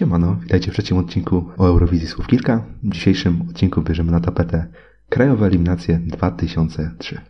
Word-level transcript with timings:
Siemano, 0.00 0.36
witajcie 0.42 0.70
w 0.70 0.74
trzecim 0.74 0.98
odcinku 0.98 1.44
o 1.58 1.66
Eurowizji 1.66 2.08
Słów 2.08 2.26
Kilka. 2.26 2.64
W 2.82 2.92
dzisiejszym 2.92 3.46
odcinku 3.50 3.82
bierzemy 3.82 4.12
na 4.12 4.20
tapetę 4.20 4.66
Krajowe 5.08 5.46
Eliminacje 5.46 6.00
2003. 6.06 7.20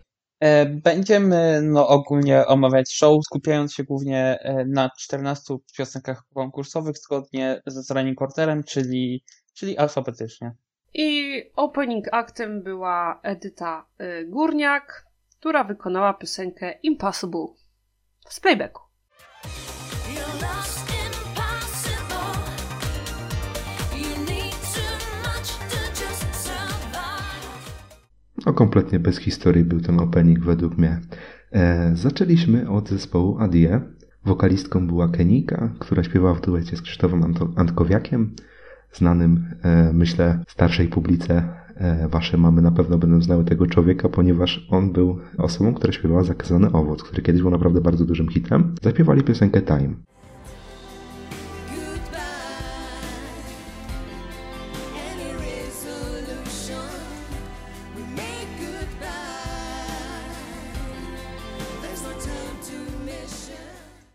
E, 0.40 0.66
będziemy 0.66 1.60
no, 1.62 1.88
ogólnie 1.88 2.46
omawiać 2.46 2.94
show, 2.94 3.24
skupiając 3.24 3.74
się 3.74 3.84
głównie 3.84 4.38
e, 4.40 4.64
na 4.64 4.90
14 4.98 5.56
piosenkach 5.76 6.22
konkursowych 6.34 6.98
zgodnie 6.98 7.62
ze 7.66 7.82
zadaniem 7.82 8.14
Quarterem, 8.14 8.64
czyli, 8.64 9.24
czyli 9.54 9.78
alfabetycznie. 9.78 10.54
I 10.94 11.42
opening 11.56 12.04
aktem 12.12 12.62
była 12.62 13.20
Edyta 13.22 13.86
y, 14.00 14.26
Górniak, 14.28 15.06
która 15.38 15.64
wykonała 15.64 16.14
piosenkę 16.14 16.72
Impossible 16.82 17.46
z 18.28 18.40
playbacku. 18.40 18.82
No 28.46 28.52
kompletnie 28.52 28.98
bez 29.00 29.18
historii 29.18 29.64
był 29.64 29.80
ten 29.80 30.00
opening 30.00 30.40
według 30.44 30.78
mnie. 30.78 31.00
E, 31.52 31.92
zaczęliśmy 31.96 32.70
od 32.70 32.88
zespołu 32.88 33.38
Adie. 33.38 33.80
Wokalistką 34.24 34.86
była 34.86 35.08
Kenika, 35.08 35.70
która 35.78 36.04
śpiewała 36.04 36.34
w 36.34 36.40
duecie 36.40 36.76
z 36.76 36.82
Krzysztofem 36.82 37.22
Anto- 37.22 37.52
Antkowiakiem, 37.56 38.34
znanym, 38.92 39.44
e, 39.62 39.92
myślę, 39.92 40.44
starszej 40.48 40.88
publice. 40.88 41.42
E, 41.74 42.08
wasze 42.08 42.36
mamy 42.36 42.62
na 42.62 42.70
pewno 42.70 42.98
będą 42.98 43.22
znały 43.22 43.44
tego 43.44 43.66
człowieka, 43.66 44.08
ponieważ 44.08 44.66
on 44.70 44.92
był 44.92 45.18
osobą, 45.38 45.74
która 45.74 45.92
śpiewała 45.92 46.24
Zakazany 46.24 46.72
Owoc, 46.72 47.02
który 47.02 47.22
kiedyś 47.22 47.42
był 47.42 47.50
naprawdę 47.50 47.80
bardzo 47.80 48.04
dużym 48.04 48.28
hitem. 48.28 48.74
Zaśpiewali 48.82 49.22
piosenkę 49.22 49.62
Time. 49.62 49.94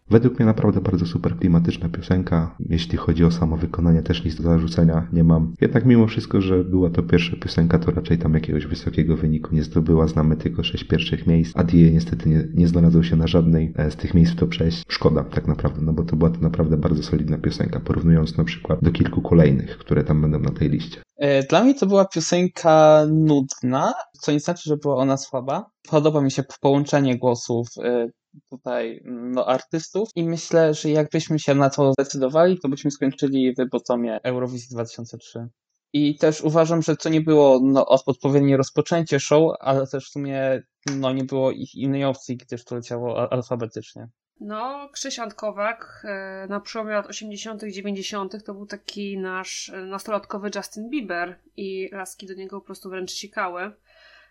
Według 0.09 0.39
mnie 0.39 0.45
naprawdę 0.45 0.81
bardzo 0.81 1.05
super 1.05 1.37
klimatyczna 1.37 1.89
piosenka. 1.89 2.55
Jeśli 2.59 2.97
chodzi 2.97 3.25
o 3.25 3.31
samo 3.31 3.57
wykonanie, 3.57 4.01
też 4.01 4.25
nic 4.25 4.35
do 4.35 4.43
zarzucenia 4.43 5.07
nie 5.13 5.23
mam. 5.23 5.53
Jednak 5.61 5.85
mimo 5.85 6.07
wszystko, 6.07 6.41
że 6.41 6.63
była 6.63 6.89
to 6.89 7.03
pierwsza 7.03 7.37
piosenka, 7.37 7.79
to 7.79 7.91
raczej 7.91 8.17
tam 8.17 8.33
jakiegoś 8.33 8.65
wysokiego 8.65 9.17
wyniku 9.17 9.55
nie 9.55 9.63
zdobyła. 9.63 10.07
Znamy 10.07 10.37
tylko 10.37 10.63
sześć 10.63 10.83
pierwszych 10.83 11.27
miejsc, 11.27 11.51
a 11.55 11.63
Die 11.63 11.91
niestety 11.91 12.29
nie, 12.29 12.47
nie 12.53 12.67
znalazł 12.67 13.03
się 13.03 13.15
na 13.15 13.27
żadnej 13.27 13.73
e, 13.75 13.91
z 13.91 13.95
tych 13.95 14.13
miejsc 14.13 14.33
w 14.33 14.35
top 14.35 14.53
6. 14.53 14.83
Szkoda 14.87 15.23
tak 15.23 15.47
naprawdę, 15.47 15.81
no 15.81 15.93
bo 15.93 16.03
to 16.03 16.15
była 16.15 16.29
to 16.29 16.41
naprawdę 16.41 16.77
bardzo 16.77 17.03
solidna 17.03 17.37
piosenka, 17.37 17.79
porównując 17.79 18.37
na 18.37 18.43
przykład 18.43 18.79
do 18.83 18.91
kilku 18.91 19.21
kolejnych, 19.21 19.77
które 19.77 20.03
tam 20.03 20.21
będą 20.21 20.39
na 20.39 20.51
tej 20.51 20.69
liście. 20.69 21.01
E, 21.17 21.43
Dla 21.43 21.63
mnie 21.63 21.75
to 21.75 21.85
była 21.85 22.05
piosenka 22.05 23.05
nudna, 23.11 23.93
co 24.21 24.31
nie 24.31 24.39
znaczy, 24.39 24.69
że 24.69 24.77
była 24.77 24.95
ona 24.95 25.17
słaba. 25.17 25.74
Podoba 25.89 26.21
mi 26.21 26.31
się 26.31 26.43
połączenie 26.61 27.17
głosów 27.17 27.67
e, 27.83 28.07
tutaj 28.49 29.01
no, 29.05 29.47
artystów 29.47 30.09
i 30.15 30.23
myślę, 30.23 30.73
że 30.73 30.89
jakbyśmy 30.89 31.39
się 31.39 31.55
na 31.55 31.69
to 31.69 31.93
zdecydowali, 31.93 32.59
to 32.59 32.69
byśmy 32.69 32.91
skończyli 32.91 33.53
w 33.53 33.69
botomie 33.69 34.19
Eurowizji 34.23 34.69
2003. 34.71 35.47
I 35.93 36.17
też 36.17 36.41
uważam, 36.41 36.81
że 36.81 36.95
to 36.95 37.09
nie 37.09 37.21
było 37.21 37.59
no, 37.63 37.85
odpowiednie 37.85 38.57
rozpoczęcie 38.57 39.19
show, 39.19 39.51
ale 39.59 39.87
też 39.87 40.05
w 40.05 40.11
sumie 40.11 40.63
no, 40.95 41.13
nie 41.13 41.23
było 41.23 41.51
ich 41.51 41.75
innej 41.75 42.03
opcji, 42.03 42.37
gdyż 42.37 42.63
to 42.63 42.75
leciało 42.75 43.31
alfabetycznie. 43.31 44.07
No, 44.39 44.89
Krzysian 44.91 45.31
Kowak 45.31 46.05
e, 46.05 46.47
na 46.49 46.59
przełomie 46.59 46.93
lat 46.93 47.07
80., 47.07 47.63
90. 47.63 48.43
to 48.45 48.53
był 48.53 48.65
taki 48.65 49.17
nasz 49.17 49.69
e, 49.69 49.85
nastolatkowy 49.85 50.51
Justin 50.55 50.89
Bieber 50.89 51.39
i 51.57 51.89
laski 51.91 52.27
do 52.27 52.33
niego 52.33 52.59
po 52.59 52.65
prostu 52.65 52.89
wręcz 52.89 53.11
sikały. 53.11 53.71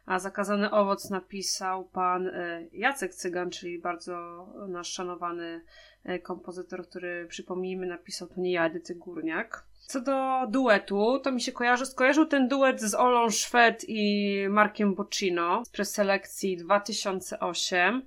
A 0.07 0.19
zakazany 0.19 0.71
owoc 0.71 1.11
napisał 1.11 1.85
pan 1.85 2.27
e, 2.27 2.67
Jacek 2.73 3.15
Cygan, 3.15 3.51
czyli 3.51 3.79
bardzo 3.79 4.47
nasz 4.69 4.93
szanowany 4.93 5.65
e, 6.05 6.19
kompozytor, 6.19 6.87
który 6.89 7.27
przypomnijmy 7.27 7.87
napisał 7.87 8.29
to 8.29 8.41
nie 8.41 8.53
ja, 8.53 8.67
Edyty 8.67 8.95
Górniak. 8.95 9.65
Co 9.87 10.01
do 10.01 10.47
duetu, 10.49 11.21
to 11.23 11.33
mi 11.33 11.41
się 11.41 11.53
kojarzy, 11.53 11.87
skojarzył 11.87 12.27
ten 12.27 12.49
duet 12.49 12.81
z 12.81 12.95
Olą 12.95 13.31
Szwed 13.31 13.85
i 13.89 14.47
Markiem 14.49 14.95
Boccino 14.95 15.65
z 15.65 15.69
preselekcji 15.69 16.57
2008. 16.57 18.03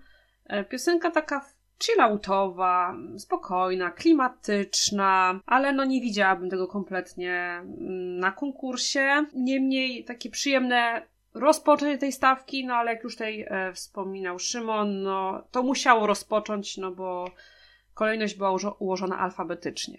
E, 0.45 0.63
Piosenka 0.63 1.11
taka 1.11 1.45
chilloutowa, 1.83 2.95
spokojna, 3.17 3.91
klimatyczna, 3.91 5.39
ale 5.45 5.73
no 5.73 5.85
nie 5.85 6.01
widziałabym 6.01 6.49
tego 6.49 6.67
kompletnie 6.67 7.33
mm, 7.33 8.19
na 8.19 8.31
konkursie. 8.31 9.25
Niemniej 9.33 10.03
takie 10.03 10.29
przyjemne 10.29 11.07
rozpoczęcie 11.39 11.97
tej 11.97 12.11
stawki, 12.11 12.65
no 12.65 12.73
ale 12.73 12.93
jak 12.93 13.03
już 13.03 13.13
tutaj 13.13 13.45
e, 13.49 13.73
wspominał 13.73 14.39
Szymon, 14.39 15.03
no 15.03 15.47
to 15.51 15.63
musiało 15.63 16.07
rozpocząć, 16.07 16.77
no 16.77 16.91
bo 16.91 17.31
kolejność 17.93 18.37
była 18.37 18.51
ułożona 18.79 19.19
alfabetycznie. 19.19 19.97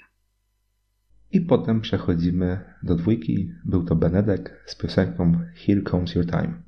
I 1.32 1.40
potem 1.40 1.80
przechodzimy 1.80 2.74
do 2.82 2.94
dwójki. 2.94 3.52
Był 3.64 3.84
to 3.84 3.96
Benedek 3.96 4.62
z 4.66 4.74
piosenką 4.74 5.32
Here 5.66 5.82
Comes 5.82 6.14
Your 6.14 6.26
Time. 6.26 6.62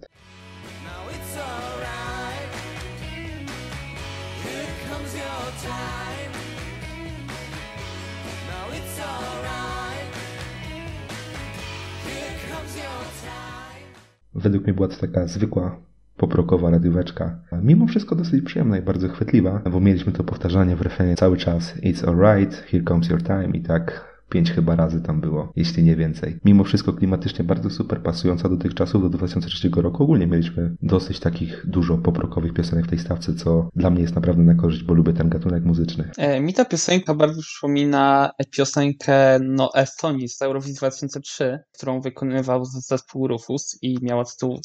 Według 14.43 14.65
mnie 14.65 14.73
była 14.75 14.89
to 14.89 14.97
taka 14.97 15.27
zwykła 15.27 15.77
poprokowa 16.17 16.71
radióweczka. 16.71 17.39
Mimo 17.63 17.87
wszystko 17.87 18.17
dosyć 18.17 18.45
przyjemna 18.45 18.79
i 18.79 18.83
bardzo 18.83 19.09
chwytliwa, 19.09 19.63
bo 19.73 19.81
mieliśmy 19.81 20.13
to 20.13 20.25
powtarzanie 20.25 20.77
w 20.77 20.83
refrenie 20.83 21.17
cały 21.17 21.37
czas. 21.37 21.75
It's 21.77 22.09
alright, 22.09 22.55
here 22.55 22.85
comes 22.85 23.09
your 23.09 23.23
time 23.23 23.49
i 23.55 23.61
tak 23.61 24.10
pięć 24.31 24.51
chyba 24.51 24.77
razy 24.77 25.03
tam 25.03 25.21
było, 25.21 25.53
jeśli 25.57 25.83
nie 25.83 25.97
więcej. 25.97 26.39
Mimo 26.45 26.65
wszystko 26.65 26.93
klimatycznie 26.93 27.45
bardzo 27.45 27.71
super 27.71 28.03
pasująca 28.03 28.49
do 28.49 28.57
tych 28.57 28.75
czasów, 28.75 29.03
do 29.03 29.09
2003 29.09 29.71
roku. 29.77 30.03
Ogólnie 30.03 30.27
mieliśmy 30.27 30.77
dosyć 30.83 31.21
takich 31.21 31.67
dużo 31.67 31.99
poprokowych 31.99 32.53
piosenek 32.55 32.87
w 32.87 32.91
tej 32.91 32.99
stawce, 32.99 33.35
co 33.35 33.69
dla 33.77 33.91
mnie 33.91 34.03
jest 34.03 34.15
naprawdę 34.15 34.43
na 34.43 34.55
korzyść, 34.55 34.85
bo 34.85 34.95
lubię 34.95 35.13
ten 35.13 35.29
gatunek 35.29 35.65
muzyczny. 35.65 36.11
E, 36.19 36.41
Mi 36.41 36.55
ta 36.55 36.65
piosenka 36.65 37.15
bardzo 37.15 37.41
przypomina 37.43 38.31
piosenkę 38.57 39.39
no, 39.43 39.71
Estonii 39.75 40.29
z 40.29 40.43
Eurowizji 40.43 40.75
2003, 40.75 41.59
którą 41.73 42.01
wykonywał 42.01 42.65
zespół 42.65 43.29
Rufus 43.29 43.79
i 43.83 43.99
miała 44.03 44.25
tytuł 44.25 44.61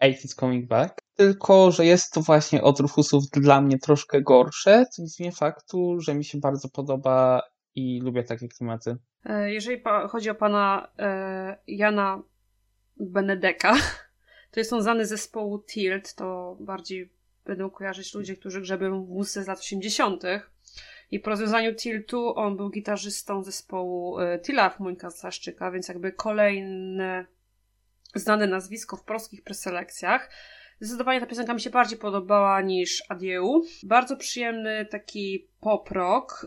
Eight 0.00 0.24
is 0.24 0.34
Coming 0.34 0.68
Back. 0.68 0.94
Tylko, 1.16 1.70
że 1.70 1.86
jest 1.86 2.12
to 2.12 2.20
właśnie 2.20 2.62
od 2.62 2.80
Rufusów 2.80 3.24
dla 3.32 3.60
mnie 3.60 3.78
troszkę 3.78 4.22
gorsze, 4.22 4.86
co 4.92 5.02
nie 5.02 5.08
zmienia 5.08 5.32
faktu, 5.32 6.00
że 6.00 6.14
mi 6.14 6.24
się 6.24 6.38
bardzo 6.38 6.68
podoba 6.68 7.42
i 7.74 8.00
lubię 8.00 8.22
takie 8.22 8.48
klimaty. 8.48 8.96
E, 9.24 9.52
Jeżeli 9.52 9.82
chodzi 10.08 10.30
o 10.30 10.34
pana 10.34 10.88
e, 10.98 11.56
Jana 11.66 12.22
Benedeka, 12.96 13.76
to 14.50 14.60
jest 14.60 14.72
on 14.72 14.82
znany 14.82 15.06
z 15.06 15.08
zespołu 15.08 15.58
Tilt, 15.58 16.14
to 16.14 16.56
bardziej 16.60 17.12
będą 17.44 17.70
kojarzyć 17.70 18.14
ludzie, 18.14 18.36
którzy 18.36 18.60
grzebią 18.60 19.04
w 19.04 19.24
z 19.24 19.46
lat 19.46 19.58
80. 19.58 20.22
I 21.10 21.20
po 21.20 21.30
rozwiązaniu 21.30 21.74
Tiltu 21.74 22.34
on 22.36 22.56
był 22.56 22.70
gitarzystą 22.70 23.42
zespołu 23.42 24.18
e, 24.18 24.38
Tilaf 24.38 24.80
Mońka 24.80 25.10
Zaszczyka, 25.10 25.70
więc 25.70 25.88
jakby 25.88 26.12
kolejne 26.12 27.26
znane 28.14 28.46
nazwisko 28.46 28.96
w 28.96 29.04
polskich 29.04 29.42
preselekcjach. 29.42 30.30
Zdecydowanie 30.80 31.20
ta 31.20 31.26
piosenka 31.26 31.54
mi 31.54 31.60
się 31.60 31.70
bardziej 31.70 31.98
podobała 31.98 32.60
niż 32.60 33.02
Adieu. 33.08 33.62
Bardzo 33.82 34.16
przyjemny 34.16 34.86
taki 34.86 35.48
pop 35.60 35.90
rock. 35.90 36.46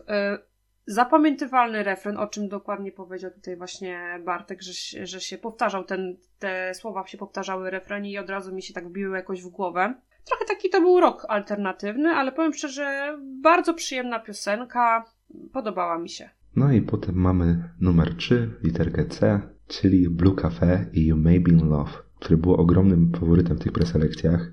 Zapamiętywalny 0.86 1.82
refren, 1.82 2.16
o 2.16 2.26
czym 2.26 2.48
dokładnie 2.48 2.92
powiedział 2.92 3.30
tutaj 3.30 3.56
właśnie 3.56 4.20
Bartek, 4.24 4.62
że, 4.62 5.06
że 5.06 5.20
się 5.20 5.38
powtarzał 5.38 5.84
ten, 5.84 6.16
te 6.38 6.74
słowa 6.74 7.06
się 7.06 7.18
powtarzały 7.18 7.70
refrenie 7.70 8.10
i 8.10 8.18
od 8.18 8.30
razu 8.30 8.54
mi 8.54 8.62
się 8.62 8.74
tak 8.74 8.88
wbiły 8.88 9.16
jakoś 9.16 9.42
w 9.42 9.48
głowę. 9.48 9.94
Trochę 10.24 10.44
taki 10.44 10.70
to 10.70 10.80
był 10.80 11.00
rok 11.00 11.26
alternatywny, 11.28 12.08
ale 12.08 12.32
powiem 12.32 12.52
szczerze, 12.52 13.18
bardzo 13.42 13.74
przyjemna 13.74 14.20
piosenka, 14.20 15.04
podobała 15.52 15.98
mi 15.98 16.08
się. 16.08 16.30
No 16.56 16.72
i 16.72 16.82
potem 16.82 17.14
mamy 17.14 17.70
numer 17.80 18.16
3, 18.16 18.50
literkę 18.62 19.06
C, 19.06 19.40
czyli 19.66 20.10
Blue 20.10 20.34
Cafe 20.34 20.86
i 20.92 21.06
You 21.06 21.16
May 21.16 21.40
Be 21.40 21.50
In 21.50 21.68
Love, 21.68 21.90
który 22.18 22.36
był 22.36 22.54
ogromnym 22.54 23.12
faworytem 23.20 23.56
w 23.56 23.60
tych 23.60 23.72
preselekcjach. 23.72 24.52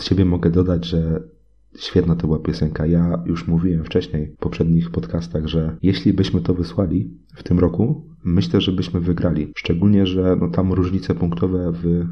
Od 0.00 0.04
siebie 0.06 0.24
mogę 0.24 0.50
dodać, 0.50 0.84
że 0.84 1.22
Świetna 1.78 2.16
to 2.16 2.26
była 2.26 2.38
piosenka. 2.38 2.86
Ja 2.86 3.22
już 3.26 3.46
mówiłem 3.46 3.84
wcześniej 3.84 4.26
w 4.26 4.36
poprzednich 4.36 4.90
podcastach, 4.90 5.46
że 5.46 5.76
jeśli 5.82 6.12
byśmy 6.12 6.40
to 6.40 6.54
wysłali 6.54 7.10
w 7.34 7.42
tym 7.42 7.58
roku, 7.58 8.04
myślę, 8.24 8.60
że 8.60 8.72
byśmy 8.72 9.00
wygrali. 9.00 9.52
Szczególnie, 9.56 10.06
że 10.06 10.36
no, 10.40 10.48
tam 10.48 10.72
różnice 10.72 11.14
punktowe 11.14 11.72
w 11.72 12.06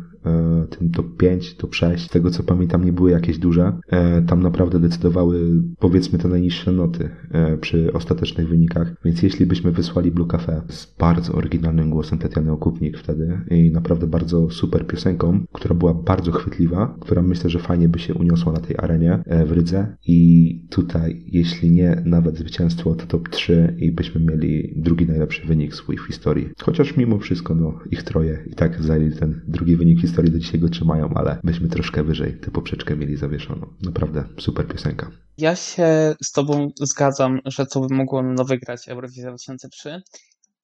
tym 0.71 0.91
top 0.91 1.17
5, 1.17 1.57
top 1.57 1.75
6, 1.75 2.05
z 2.05 2.09
tego 2.09 2.31
co 2.31 2.43
pamiętam, 2.43 2.85
nie 2.85 2.93
były 2.93 3.11
jakieś 3.11 3.39
duże. 3.39 3.73
E, 3.89 4.23
tam 4.23 4.43
naprawdę 4.43 4.81
decydowały, 4.81 5.63
powiedzmy, 5.79 6.19
te 6.19 6.29
najniższe 6.29 6.73
noty 6.73 7.11
e, 7.31 7.57
przy 7.57 7.93
ostatecznych 7.93 8.49
wynikach. 8.49 8.95
Więc 9.05 9.23
jeśli 9.23 9.47
byśmy 9.47 9.73
wysłali 9.73 10.11
Blue 10.11 10.27
Cafe 10.29 10.63
z 10.69 10.95
bardzo 10.99 11.33
oryginalnym 11.33 11.91
głosem 11.91 12.19
Tatiany 12.19 12.53
Okupnik 12.53 12.99
wtedy 12.99 13.41
i 13.51 13.71
naprawdę 13.71 14.07
bardzo 14.07 14.51
super 14.51 14.87
piosenką, 14.87 15.45
która 15.53 15.75
była 15.75 15.95
bardzo 15.95 16.33
chwytliwa, 16.33 16.97
która 17.01 17.23
myślę, 17.23 17.51
że 17.51 17.59
fajnie 17.59 17.89
by 17.89 17.99
się 17.99 18.15
uniosła 18.15 18.53
na 18.53 18.61
tej 18.61 18.77
arenie 18.79 19.23
e, 19.27 19.47
w 19.47 19.53
Rydze 19.53 19.97
i 20.07 20.61
tutaj, 20.71 21.25
jeśli 21.27 21.71
nie 21.71 22.03
nawet 22.05 22.39
zwycięstwo, 22.39 22.95
to 22.95 23.07
top 23.07 23.29
3 23.29 23.77
i 23.79 23.93
byśmy 23.93 24.21
mieli 24.21 24.75
drugi 24.77 25.07
najlepszy 25.07 25.47
wynik 25.47 25.75
swój 25.75 25.97
w 25.97 26.07
historii. 26.07 26.49
Chociaż 26.63 26.97
mimo 26.97 27.19
wszystko, 27.19 27.55
no, 27.55 27.79
ich 27.91 28.03
troje 28.03 28.39
i 28.47 28.55
tak 28.55 28.83
zajęli 28.83 29.13
ten 29.13 29.41
drugi 29.49 29.77
wynik 29.77 29.99
w 29.99 30.01
historii, 30.19 30.33
do 30.33 30.39
dzisiaj 30.39 30.61
go 30.61 30.69
trzymają, 30.69 31.11
ale 31.15 31.41
byśmy 31.45 31.69
troszkę 31.69 32.03
wyżej 32.03 32.41
tę 32.41 32.51
poprzeczkę 32.51 32.97
mieli 32.97 33.17
zawieszoną. 33.17 33.67
Naprawdę 33.83 34.25
super 34.39 34.69
piosenka. 34.69 35.11
Ja 35.39 35.57
się 35.57 36.17
z 36.23 36.33
tobą 36.33 36.71
zgadzam, 36.81 37.41
że 37.45 37.67
to 37.67 37.81
by 37.81 37.95
mogło 37.95 38.23
no, 38.23 38.45
wygrać 38.45 38.89
Eurowizję 38.89 39.29
2003. 39.29 40.03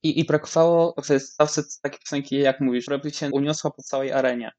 I, 0.03 0.21
I 0.21 0.25
brakowało 0.25 0.95
stawce 1.19 1.63
takiej 1.83 1.99
piosenki, 1.99 2.37
jak 2.37 2.61
mówisz, 2.61 2.85
żeby 2.91 3.11
się 3.11 3.31
uniosła 3.33 3.71
po 3.71 3.83
całej 3.83 4.13
arenie. 4.13 4.51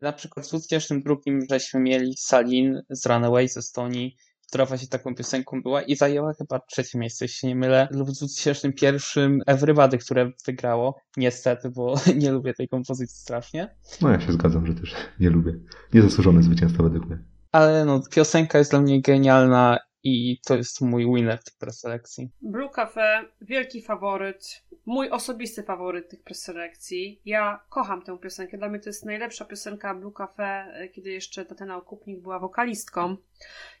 Na 0.00 0.12
przykład 0.12 0.46
w 0.46 0.48
2002 0.48 1.16
żeśmy 1.50 1.80
mieli 1.80 2.14
Salin 2.16 2.82
z 2.90 3.06
Runaway 3.06 3.48
z 3.48 3.56
Estonii, 3.56 4.16
która 4.48 4.66
właśnie 4.66 4.88
taką 4.88 5.14
piosenką 5.14 5.62
była 5.62 5.82
i 5.82 5.96
zajęła 5.96 6.32
chyba 6.32 6.60
trzecie 6.60 6.98
miejsce, 6.98 7.24
jeśli 7.24 7.48
nie 7.48 7.56
mylę, 7.56 7.88
lub 7.90 8.08
w 8.08 8.12
2001 8.12 9.40
Everybody, 9.46 9.98
które 9.98 10.32
wygrało, 10.46 11.00
niestety, 11.16 11.70
bo 11.70 11.94
nie 12.22 12.32
lubię 12.32 12.54
tej 12.54 12.68
kompozycji 12.68 13.20
strasznie. 13.20 13.74
No 14.00 14.10
ja 14.10 14.20
się 14.20 14.32
zgadzam, 14.32 14.66
że 14.66 14.74
też 14.74 14.94
nie 15.20 15.30
lubię. 15.30 15.54
Niezasłużone 15.94 16.42
zwycięstwo 16.42 16.82
według 16.82 17.06
mnie. 17.06 17.18
Ale 17.52 17.84
no, 17.84 18.00
piosenka 18.10 18.58
jest 18.58 18.70
dla 18.70 18.80
mnie 18.80 19.02
genialna 19.02 19.78
i 20.08 20.40
to 20.46 20.56
jest 20.56 20.80
mój 20.80 21.14
winner 21.14 21.44
tych 21.44 21.54
preselekcji. 21.54 22.30
Blue 22.42 22.68
Cafe, 22.68 23.24
wielki 23.40 23.82
faworyt, 23.82 24.64
mój 24.86 25.10
osobisty 25.10 25.62
faworyt 25.62 26.08
tych 26.08 26.22
preselekcji. 26.22 27.20
Ja 27.24 27.60
kocham 27.68 28.02
tę 28.02 28.18
piosenkę. 28.18 28.58
Dla 28.58 28.68
mnie 28.68 28.80
to 28.80 28.88
jest 28.88 29.04
najlepsza 29.04 29.44
piosenka 29.44 29.94
Blue 29.94 30.12
Cafe, 30.12 30.44
e, 30.44 30.88
kiedy 30.88 31.10
jeszcze 31.10 31.44
Tatiana 31.44 31.76
Okupnik 31.76 32.22
była 32.22 32.38
wokalistką. 32.38 33.16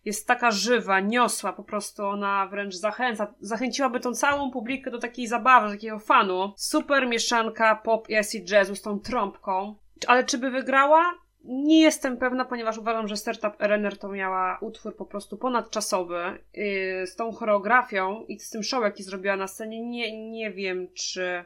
Jest 0.04 0.26
taka 0.26 0.50
żywa, 0.50 1.00
niosła, 1.00 1.52
po 1.52 1.64
prostu 1.64 2.04
ona 2.04 2.46
wręcz 2.46 2.74
zachęca, 2.74 3.34
zachęciłaby 3.40 4.00
tą 4.00 4.14
całą 4.14 4.50
publikę 4.50 4.90
do 4.90 4.98
takiej 4.98 5.26
zabawy, 5.26 5.66
do 5.66 5.72
takiego 5.72 5.98
fanu. 5.98 6.52
Super 6.56 7.08
mieszanka 7.08 7.76
pop 7.76 8.08
i 8.08 8.16
acid 8.16 8.50
jazzu 8.50 8.74
z 8.74 8.82
tą 8.82 9.00
trąbką. 9.00 9.74
Ale 10.06 10.24
czy 10.24 10.38
by 10.38 10.50
wygrała? 10.50 11.14
Nie 11.44 11.80
jestem 11.82 12.16
pewna, 12.16 12.44
ponieważ 12.44 12.78
uważam, 12.78 13.08
że 13.08 13.16
Startup 13.16 13.54
Renner 13.58 13.98
to 13.98 14.08
miała 14.08 14.58
utwór 14.60 14.96
po 14.96 15.06
prostu 15.06 15.36
ponadczasowy 15.36 16.38
yy, 16.54 17.06
z 17.06 17.16
tą 17.16 17.32
choreografią 17.32 18.24
i 18.24 18.40
z 18.40 18.50
tym 18.50 18.62
show, 18.62 18.82
jaki 18.82 19.02
zrobiła 19.02 19.36
na 19.36 19.46
scenie. 19.46 19.80
Nie, 19.86 20.30
nie 20.30 20.50
wiem, 20.50 20.88
czy 20.94 21.44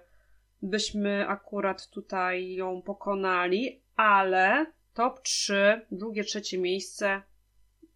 byśmy 0.62 1.28
akurat 1.28 1.88
tutaj 1.90 2.54
ją 2.54 2.82
pokonali, 2.82 3.82
ale 3.96 4.66
top 4.94 5.22
3, 5.22 5.86
drugie, 5.90 6.24
trzecie 6.24 6.58
miejsce 6.58 7.22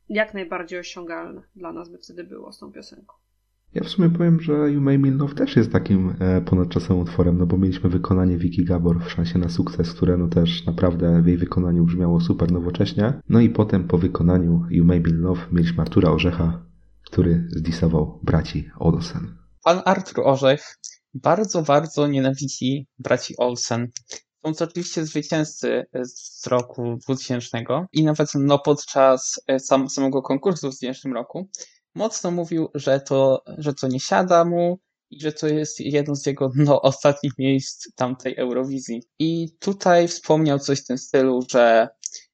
jak 0.09 0.35
najbardziej 0.35 0.79
osiągalne 0.79 1.43
dla 1.57 1.73
nas 1.73 1.89
by 1.89 1.99
wtedy 1.99 2.25
było 2.25 2.53
z 2.53 2.59
tą 2.59 2.73
piosenką. 2.73 3.15
Ja 3.77 3.85
w 3.85 3.89
sumie 3.89 4.11
powiem, 4.11 4.41
że 4.41 4.53
You 4.53 4.81
May 4.81 4.99
Me 4.99 5.11
Love 5.11 5.35
też 5.35 5.57
jest 5.57 5.73
takim 5.73 6.17
e, 6.21 6.41
ponadczasowym 6.41 7.03
utworem, 7.03 7.39
no 7.39 7.47
bo 7.47 7.59
mieliśmy 7.59 7.91
wykonanie 7.91 8.39
Vicky 8.39 8.65
Gabor 8.65 9.05
w 9.05 9.11
szansie 9.11 9.39
na 9.39 9.49
sukces, 9.49 9.93
które 9.93 10.17
no 10.17 10.29
też 10.29 10.67
naprawdę 10.67 11.23
w 11.23 11.27
jej 11.27 11.37
wykonaniu 11.37 11.85
brzmiało 11.85 12.21
super 12.21 12.53
nowocześnie. 12.53 13.21
No 13.29 13.41
i 13.41 13.51
potem 13.51 13.89
po 13.89 13.99
wykonaniu 13.99 14.63
You 14.71 14.85
May 14.85 15.01
Me 15.01 15.09
Love 15.13 15.41
mieliśmy 15.53 15.83
Artura 15.83 16.11
Orzecha, 16.11 16.67
który 17.11 17.49
zdisował 17.51 18.21
braci 18.23 18.71
Olsen. 18.79 19.37
Pan 19.65 19.81
Artur 19.85 20.21
Orzech 20.27 20.79
bardzo, 21.15 21.63
bardzo 21.63 22.07
nienawidzi 22.07 22.87
braci 22.99 23.35
Olsen. 23.39 23.89
Są 24.47 24.55
to 24.55 24.65
oczywiście 24.65 25.07
zwycięzcy 25.07 25.85
z 26.05 26.47
roku 26.47 26.99
2000 27.05 27.65
i 27.93 28.05
nawet 28.05 28.29
no, 28.35 28.59
podczas 28.59 29.41
e, 29.47 29.61
sam, 29.61 29.89
samego 29.89 30.23
konkursu 30.23 30.71
w 30.71 30.71
2000 30.71 31.09
roku 31.09 31.49
mocno 31.97 32.31
mówił, 32.31 32.69
że 32.75 33.01
to, 33.01 33.43
że 33.59 33.75
to 33.75 33.89
nie 33.89 34.01
siada 34.01 34.45
mu 34.45 34.79
i 35.11 35.21
że 35.21 35.33
to 35.33 35.49
jest 35.49 35.81
jedno 35.81 36.17
z 36.17 36.27
jego 36.27 36.51
no, 36.55 36.83
ostatnich 36.83 37.33
miejsc 37.39 37.95
tamtej 37.95 38.37
Eurowizji. 38.37 39.03
I 39.19 39.57
tutaj 39.59 40.09
wspomniał 40.09 40.59
coś 40.59 40.81
w 40.83 40.87
tym 40.87 40.99
stylu, 40.99 41.43
że, 41.51 41.89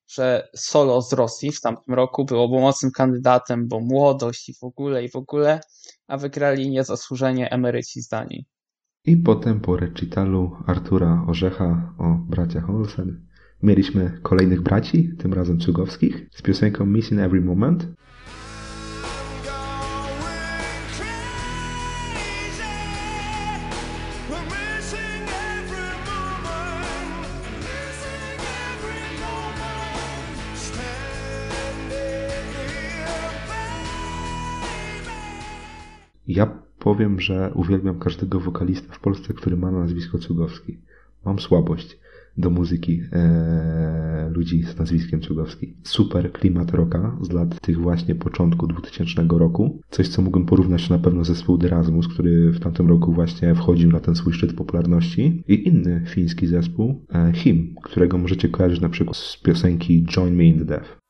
że 0.09 0.49
solo 0.57 1.03
z 1.03 1.13
Rosji 1.13 1.53
w 1.53 1.61
tamtym 1.61 1.95
roku 1.95 2.25
było 2.25 2.61
mocnym 2.61 2.93
kandydatem, 2.93 3.69
bo 3.69 3.81
młodość 3.81 4.49
i 4.49 4.55
w 4.55 4.65
ogóle, 4.65 5.05
i 5.05 5.09
w 5.09 5.17
ogóle, 5.17 5.61
a 6.07 6.17
wygrali 6.17 6.71
niezasłużenie 6.71 7.51
emeryci 7.51 8.03
z 8.03 8.09
Danii. 8.09 8.45
I 9.05 9.17
potem 9.17 9.61
po 9.61 9.77
recitalu 9.77 10.57
Artura 10.67 11.25
Orzecha 11.29 11.95
o 11.99 12.15
braciach 12.29 12.71
Olsen 12.71 13.27
mieliśmy 13.63 14.19
kolejnych 14.23 14.63
braci, 14.63 15.11
tym 15.19 15.33
razem 15.33 15.61
cugowskich, 15.61 16.29
z 16.33 16.43
piosenką 16.43 16.87
Missing 16.87 17.21
Every 17.21 17.41
Moment. 17.41 17.87
Ja 36.33 36.63
powiem, 36.79 37.21
że 37.21 37.53
uwielbiam 37.55 37.99
każdego 37.99 38.41
wokalista 38.41 38.95
w 38.95 39.01
Polsce, 39.01 39.35
który 39.35 39.57
ma 39.57 39.71
nazwisko 39.71 40.19
Cugowski. 40.19 40.79
Mam 41.25 41.39
słabość 41.39 41.99
do 42.39 42.51
muzyki 42.51 43.03
e, 43.13 44.31
ludzi 44.35 44.63
z 44.63 44.79
nazwiskiem 44.79 45.21
Cugowski. 45.21 45.75
Super 45.83 46.33
klimat 46.33 46.71
rocka 46.71 47.17
z 47.21 47.33
lat 47.33 47.61
tych 47.61 47.81
właśnie 47.81 48.15
początku 48.15 48.67
2000 48.67 49.23
roku. 49.31 49.81
Coś, 49.91 50.09
co 50.09 50.23
mógłbym 50.23 50.47
porównać 50.47 50.91
na 50.91 50.99
pewno 50.99 51.25
zespół 51.25 51.59
Erasmus, 51.65 52.09
który 52.09 52.53
w 52.53 52.61
tamtym 52.61 52.89
roku 52.89 53.13
właśnie 53.13 53.55
wchodził 53.55 53.93
na 53.93 54.01
ten 54.01 54.15
swój 54.15 54.33
szczyt 54.33 54.53
popularności. 54.53 55.43
I 55.49 55.69
inny 55.69 56.03
fiński 56.07 56.47
zespół, 56.47 57.01
e, 57.15 57.33
Him, 57.33 57.75
którego 57.83 58.19
możecie 58.19 58.49
kojarzyć 58.49 58.81
na 58.81 58.89
przykład 58.89 59.17
z 59.17 59.37
piosenki 59.43 60.07
Join 60.17 60.35
Me 60.35 60.45
in 60.45 60.59
the 60.59 60.65
Death. 60.65 61.02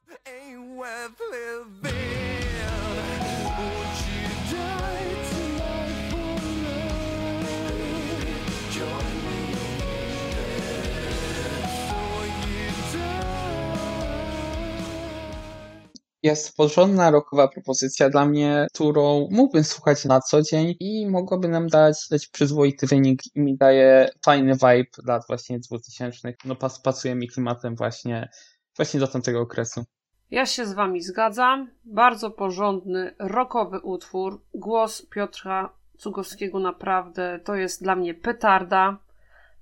Jest 16.22 16.56
porządna 16.56 17.10
rockowa 17.10 17.48
propozycja 17.48 18.10
dla 18.10 18.26
mnie, 18.26 18.66
którą 18.74 19.28
mógłbym 19.30 19.64
słuchać 19.64 20.04
na 20.04 20.20
co 20.20 20.42
dzień 20.42 20.74
i 20.80 21.06
mogłaby 21.10 21.48
nam 21.48 21.68
dać, 21.68 22.08
dać 22.10 22.26
przyzwoity 22.26 22.86
wynik 22.86 23.20
i 23.34 23.40
mi 23.40 23.56
daje 23.56 24.08
fajny 24.24 24.52
vibe 24.52 24.90
lat 25.06 25.22
właśnie 25.28 25.58
2000. 25.58 26.34
No 26.44 26.56
pas, 26.56 26.80
pasuje 26.80 27.14
mi 27.14 27.28
klimatem 27.28 27.76
właśnie, 27.76 28.28
właśnie 28.76 29.00
do 29.00 29.08
tamtego 29.08 29.40
okresu. 29.40 29.84
Ja 30.30 30.46
się 30.46 30.66
z 30.66 30.72
wami 30.72 31.02
zgadzam. 31.02 31.70
Bardzo 31.84 32.30
porządny, 32.30 33.14
rockowy 33.18 33.80
utwór. 33.80 34.42
Głos 34.54 35.06
Piotra 35.06 35.72
Cugowskiego 35.98 36.58
naprawdę 36.58 37.40
to 37.44 37.54
jest 37.54 37.82
dla 37.82 37.96
mnie 37.96 38.14
petarda. 38.14 38.98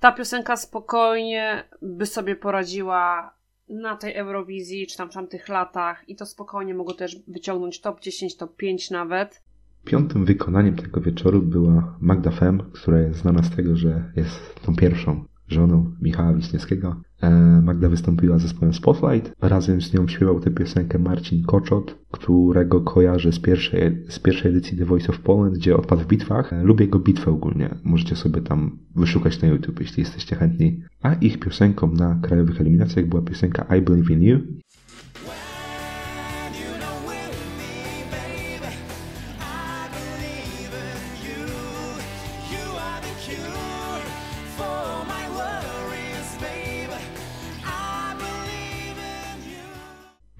Ta 0.00 0.12
piosenka 0.12 0.56
spokojnie 0.56 1.68
by 1.82 2.06
sobie 2.06 2.36
poradziła 2.36 3.34
na 3.70 3.96
tej 3.96 4.14
Eurowizji, 4.14 4.86
czy 4.86 4.96
tam 4.96 5.10
w 5.10 5.14
tamtych 5.14 5.48
latach 5.48 6.08
i 6.08 6.16
to 6.16 6.26
spokojnie 6.26 6.74
mogło 6.74 6.94
też 6.94 7.16
wyciągnąć 7.28 7.80
top 7.80 8.00
10, 8.00 8.36
top 8.36 8.56
5 8.56 8.90
nawet. 8.90 9.42
Piątym 9.84 10.24
wykonaniem 10.24 10.76
tego 10.76 11.00
wieczoru 11.00 11.42
była 11.42 11.96
Magda 12.00 12.30
Fem, 12.30 12.62
która 12.72 13.00
jest 13.00 13.20
znana 13.20 13.42
z 13.42 13.56
tego, 13.56 13.76
że 13.76 14.12
jest 14.16 14.54
tą 14.62 14.76
pierwszą 14.76 15.24
żoną 15.50 15.90
Michała 16.02 16.34
Wiśniewskiego. 16.34 17.00
E, 17.20 17.30
Magda 17.62 17.88
wystąpiła 17.88 18.38
z 18.38 18.42
zespołem 18.42 18.74
Spotlight. 18.74 19.32
Razem 19.40 19.80
z 19.80 19.94
nią 19.94 20.08
śpiewał 20.08 20.40
tę 20.40 20.50
piosenkę 20.50 20.98
Marcin 20.98 21.42
Koczot, 21.42 21.98
którego 22.10 22.80
kojarzę 22.80 23.32
z 23.32 23.38
pierwszej, 23.38 24.04
z 24.08 24.18
pierwszej 24.18 24.50
edycji 24.50 24.78
The 24.78 24.84
Voice 24.84 25.08
of 25.08 25.20
Poland, 25.20 25.54
gdzie 25.54 25.76
odpadł 25.76 26.02
w 26.02 26.06
bitwach. 26.06 26.52
E, 26.52 26.62
Lubię 26.62 26.84
jego 26.84 26.98
bitwę 26.98 27.30
ogólnie. 27.30 27.74
Możecie 27.84 28.16
sobie 28.16 28.42
tam 28.42 28.78
wyszukać 28.96 29.42
na 29.42 29.48
YouTube, 29.48 29.80
jeśli 29.80 30.00
jesteście 30.00 30.36
chętni. 30.36 30.82
A 31.02 31.14
ich 31.14 31.38
piosenką 31.38 31.92
na 31.92 32.18
krajowych 32.22 32.60
eliminacjach 32.60 33.06
była 33.06 33.22
piosenka 33.22 33.76
I 33.76 33.82
Believe 33.82 34.14
in 34.14 34.22
You. 34.22 34.38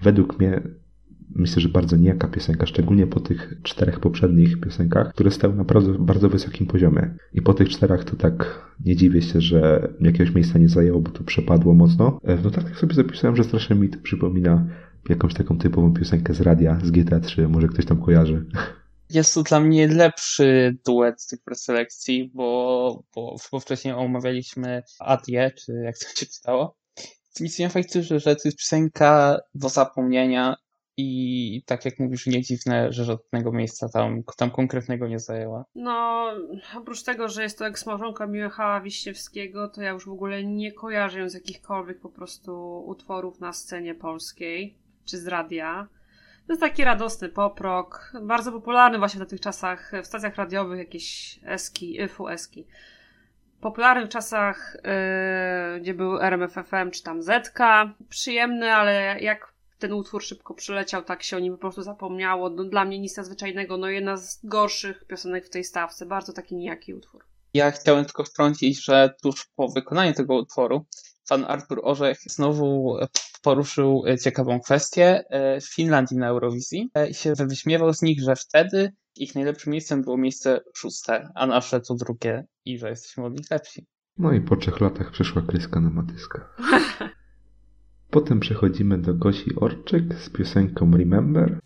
Według 0.01 0.39
mnie 0.39 0.61
myślę, 1.35 1.61
że 1.61 1.69
bardzo 1.69 1.97
nijaka 1.97 2.27
piosenka, 2.27 2.65
szczególnie 2.65 3.07
po 3.07 3.19
tych 3.19 3.53
czterech 3.63 3.99
poprzednich 3.99 4.59
piosenkach, 4.59 5.13
które 5.13 5.31
stały 5.31 5.55
na 5.55 5.63
bardzo, 5.63 5.93
bardzo 5.93 6.29
wysokim 6.29 6.67
poziomie. 6.67 7.17
I 7.33 7.41
po 7.41 7.53
tych 7.53 7.69
czterech 7.69 8.03
to 8.03 8.15
tak 8.15 8.65
nie 8.85 8.95
dziwię 8.95 9.21
się, 9.21 9.41
że 9.41 9.89
jakiegoś 10.01 10.35
miejsca 10.35 10.59
nie 10.59 10.69
zajęło, 10.69 10.99
bo 10.99 11.11
to 11.11 11.23
przepadło 11.23 11.73
mocno. 11.73 12.19
E, 12.23 12.37
W 12.37 12.43
notatkach 12.43 12.79
sobie 12.79 12.95
zapisałem, 12.95 13.35
że 13.35 13.43
strasznie 13.43 13.75
mi 13.75 13.89
to 13.89 13.97
przypomina 14.03 14.67
jakąś 15.09 15.33
taką 15.33 15.57
typową 15.57 15.93
piosenkę 15.93 16.33
z 16.33 16.41
radia, 16.41 16.79
z 16.83 16.91
GTA 16.91 17.19
3, 17.19 17.47
może 17.47 17.67
ktoś 17.67 17.85
tam 17.85 18.01
kojarzy. 18.01 18.45
Jest 19.09 19.33
to 19.33 19.43
dla 19.43 19.59
mnie 19.59 19.87
lepszy 19.87 20.77
duet 20.85 21.21
z 21.21 21.27
tych 21.27 21.43
preselekcji, 21.43 22.31
bo, 22.33 23.03
bo, 23.15 23.35
bo 23.51 23.59
wcześniej 23.59 23.93
omawialiśmy 23.93 24.83
Adie, 24.99 25.51
czy 25.57 25.73
jak 25.73 25.97
to 25.97 26.05
się 26.19 26.25
czytało. 26.25 26.80
Nie 27.59 27.69
faktu, 27.69 28.03
że, 28.03 28.19
że 28.19 28.35
to 28.35 28.41
jest 28.45 28.57
piosenka 28.57 29.39
do 29.55 29.69
zapomnienia 29.69 30.55
i 30.97 31.63
tak 31.65 31.85
jak 31.85 31.99
mówisz, 31.99 32.27
nie 32.27 32.41
dziwne, 32.41 32.93
że 32.93 33.05
żadnego 33.05 33.51
miejsca 33.51 33.89
tam, 33.89 34.23
tam 34.37 34.51
konkretnego 34.51 35.07
nie 35.07 35.19
zajęła. 35.19 35.65
No, 35.75 36.27
oprócz 36.77 37.03
tego, 37.03 37.29
że 37.29 37.43
jest 37.43 37.59
to 37.59 37.67
eksmałżonka 37.67 38.27
Michała 38.27 38.81
Wiśniewskiego, 38.81 39.67
to 39.67 39.81
ja 39.81 39.89
już 39.89 40.05
w 40.05 40.11
ogóle 40.11 40.43
nie 40.43 40.71
kojarzę 40.71 41.19
ją 41.19 41.29
z 41.29 41.33
jakichkolwiek 41.33 41.99
po 41.99 42.09
prostu 42.09 42.83
utworów 42.87 43.39
na 43.39 43.53
scenie 43.53 43.95
polskiej, 43.95 44.77
czy 45.05 45.17
z 45.17 45.27
radia. 45.27 45.87
To 46.47 46.53
jest 46.53 46.61
taki 46.61 46.83
radosny 46.83 47.29
poprok, 47.29 48.13
bardzo 48.21 48.51
popularny 48.51 48.97
właśnie 48.97 49.25
w 49.25 49.29
tych 49.29 49.41
czasach 49.41 49.91
w 50.03 50.07
stacjach 50.07 50.35
radiowych, 50.35 50.79
jakieś 50.79 51.39
eski, 51.43 52.01
yfu 52.01 52.29
eski. 52.29 52.67
Popularny 53.61 54.05
w 54.05 54.09
czasach, 54.09 54.77
yy, 55.73 55.81
gdzie 55.81 55.93
był 55.93 56.19
RMFFM 56.19 56.91
czy 56.91 57.03
tam 57.03 57.23
Zetka. 57.23 57.93
Przyjemny, 58.09 58.73
ale 58.73 59.19
jak 59.19 59.53
ten 59.79 59.93
utwór 59.93 60.23
szybko 60.23 60.53
przyleciał, 60.53 61.03
tak 61.03 61.23
się 61.23 61.37
o 61.37 61.39
nim 61.39 61.53
po 61.53 61.59
prostu 61.59 61.81
zapomniało. 61.81 62.49
No, 62.49 62.63
dla 62.63 62.85
mnie 62.85 62.99
nic 62.99 63.17
nadzwyczajnego, 63.17 63.77
no 63.77 63.87
jedna 63.87 64.17
z 64.17 64.45
gorszych 64.45 65.05
piosenek 65.05 65.45
w 65.45 65.49
tej 65.49 65.63
stawce. 65.63 66.05
Bardzo 66.05 66.33
taki 66.33 66.55
nijaki 66.55 66.93
utwór. 66.93 67.25
Ja 67.53 67.71
chciałem 67.71 68.05
tylko 68.05 68.23
wtrącić, 68.23 68.85
że 68.85 69.13
tuż 69.23 69.45
po 69.55 69.67
wykonaniu 69.67 70.13
tego 70.13 70.35
utworu 70.35 70.85
pan 71.29 71.45
Artur 71.47 71.79
Orzech 71.83 72.17
znowu 72.25 72.97
poruszył 73.41 74.03
e, 74.07 74.17
ciekawą 74.17 74.59
kwestię 74.59 75.23
e, 75.29 75.61
Finlandii 75.61 76.17
na 76.17 76.27
Eurowizji 76.27 76.89
e, 76.93 77.09
i 77.09 77.13
się 77.13 77.33
wyśmiewał 77.33 77.93
z 77.93 78.01
nich, 78.01 78.21
że 78.23 78.35
wtedy 78.35 78.93
ich 79.15 79.35
najlepszym 79.35 79.71
miejscem 79.73 80.01
było 80.01 80.17
miejsce 80.17 80.61
szóste, 80.75 81.29
a 81.35 81.47
nasze 81.47 81.81
to 81.81 81.95
drugie 81.95 82.45
i 82.65 82.79
że 82.79 82.89
jesteśmy 82.89 83.25
od 83.25 83.37
nich 83.37 83.51
lepsi. 83.51 83.85
No 84.17 84.31
i 84.31 84.41
po 84.41 84.55
trzech 84.55 84.81
latach 84.81 85.11
przyszła 85.11 85.41
kryska 85.41 85.79
na 85.79 85.89
matyska. 85.89 86.49
Potem 88.11 88.39
przechodzimy 88.39 88.97
do 88.97 89.13
Gosi 89.13 89.55
Orczyk 89.55 90.13
z 90.13 90.29
piosenką 90.29 90.97
Remember. 90.97 91.59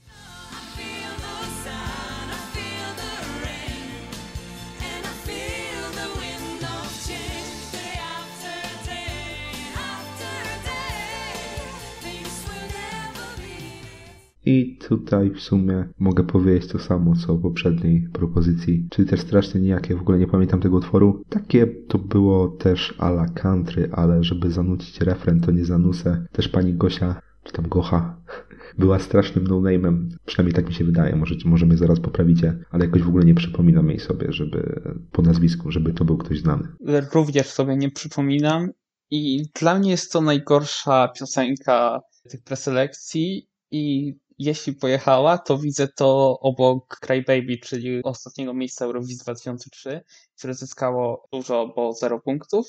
I 14.45 14.77
tutaj 14.87 15.31
w 15.31 15.39
sumie 15.39 15.87
mogę 15.99 16.23
powiedzieć 16.23 16.71
to 16.71 16.79
samo, 16.79 17.15
co 17.15 17.35
w 17.35 17.41
poprzedniej 17.41 18.09
propozycji, 18.13 18.87
czyli 18.91 19.07
też 19.07 19.19
strasznie 19.19 19.61
nijakie, 19.61 19.95
w 19.95 20.01
ogóle 20.01 20.17
nie 20.17 20.27
pamiętam 20.27 20.61
tego 20.61 20.77
utworu. 20.77 21.23
Takie 21.29 21.67
to 21.67 21.97
było 21.97 22.47
też 22.47 22.95
a 22.97 23.09
la 23.09 23.25
country, 23.25 23.89
ale 23.91 24.23
żeby 24.23 24.51
zanucić 24.51 25.01
refren, 25.01 25.39
to 25.39 25.51
nie 25.51 25.65
zanusę. 25.65 26.25
Też 26.31 26.47
pani 26.47 26.73
Gosia, 26.73 27.21
czy 27.43 27.53
tam 27.53 27.69
Gocha, 27.69 28.21
była 28.77 28.99
strasznym 28.99 29.47
no-name'em, 29.47 30.07
przynajmniej 30.25 30.53
tak 30.53 30.67
mi 30.67 30.73
się 30.73 30.83
wydaje, 30.83 31.15
może, 31.15 31.35
może 31.45 31.65
mnie 31.65 31.77
zaraz 31.77 31.99
poprawicie, 31.99 32.57
ale 32.71 32.85
jakoś 32.85 33.01
w 33.01 33.07
ogóle 33.07 33.25
nie 33.25 33.35
przypominam 33.35 33.89
jej 33.89 33.99
sobie, 33.99 34.33
żeby 34.33 34.81
po 35.11 35.21
nazwisku, 35.21 35.71
żeby 35.71 35.93
to 35.93 36.05
był 36.05 36.17
ktoś 36.17 36.39
znany. 36.39 36.67
Również 37.13 37.47
sobie 37.47 37.77
nie 37.77 37.91
przypominam 37.91 38.69
i 39.11 39.45
dla 39.59 39.79
mnie 39.79 39.91
jest 39.91 40.11
to 40.11 40.21
najgorsza 40.21 41.07
piosenka 41.19 42.01
tych 42.29 42.43
preselekcji 42.43 43.47
i 43.71 44.15
jeśli 44.37 44.73
pojechała, 44.73 45.37
to 45.37 45.57
widzę 45.57 45.87
to 45.87 46.39
obok 46.39 46.99
Cry 46.99 47.21
Baby, 47.21 47.57
czyli 47.57 48.03
ostatniego 48.03 48.53
miejsca 48.53 48.85
Eurowizji 48.85 49.17
2003, 49.17 50.01
które 50.37 50.53
zyskało 50.53 51.27
dużo, 51.31 51.73
bo 51.75 51.93
0 51.93 52.19
punktów. 52.19 52.67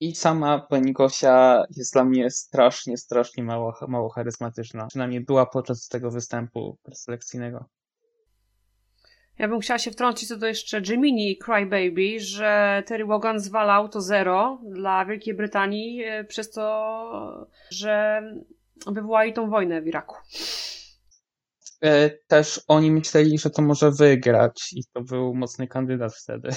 I 0.00 0.14
sama 0.14 0.58
pani 0.58 0.92
Gosia 0.92 1.64
jest 1.76 1.92
dla 1.92 2.04
mnie 2.04 2.30
strasznie, 2.30 2.96
strasznie 2.96 3.44
mało, 3.44 3.74
mało 3.88 4.08
charyzmatyczna. 4.08 4.86
Przynajmniej 4.86 5.20
była 5.20 5.46
podczas 5.46 5.88
tego 5.88 6.10
występu 6.10 6.78
preselekcyjnego. 6.82 7.64
Ja 9.38 9.48
bym 9.48 9.60
chciała 9.60 9.78
się 9.78 9.90
wtrącić 9.90 10.28
co 10.28 10.36
do 10.36 10.46
jeszcze 10.46 10.80
Jiminy 10.80 11.20
i 11.20 11.38
Cry 11.38 11.66
Baby, 11.66 12.20
że 12.20 12.82
Terry 12.86 13.04
Wogan 13.04 13.40
zwalał 13.40 13.88
to 13.88 14.00
zero 14.00 14.60
dla 14.64 15.04
Wielkiej 15.04 15.34
Brytanii 15.34 16.04
e, 16.04 16.24
przez 16.24 16.50
to, 16.50 17.46
że 17.70 18.22
wywołali 18.86 19.32
tą 19.32 19.50
wojnę 19.50 19.82
w 19.82 19.86
Iraku. 19.86 20.16
E, 21.82 22.10
Też 22.10 22.60
oni 22.68 22.90
myśleli, 22.90 23.38
że 23.38 23.50
to 23.50 23.62
może 23.62 23.90
wygrać 23.90 24.72
i 24.72 24.84
to 24.92 25.00
był 25.02 25.34
mocny 25.34 25.68
kandydat 25.68 26.14
wtedy. 26.14 26.48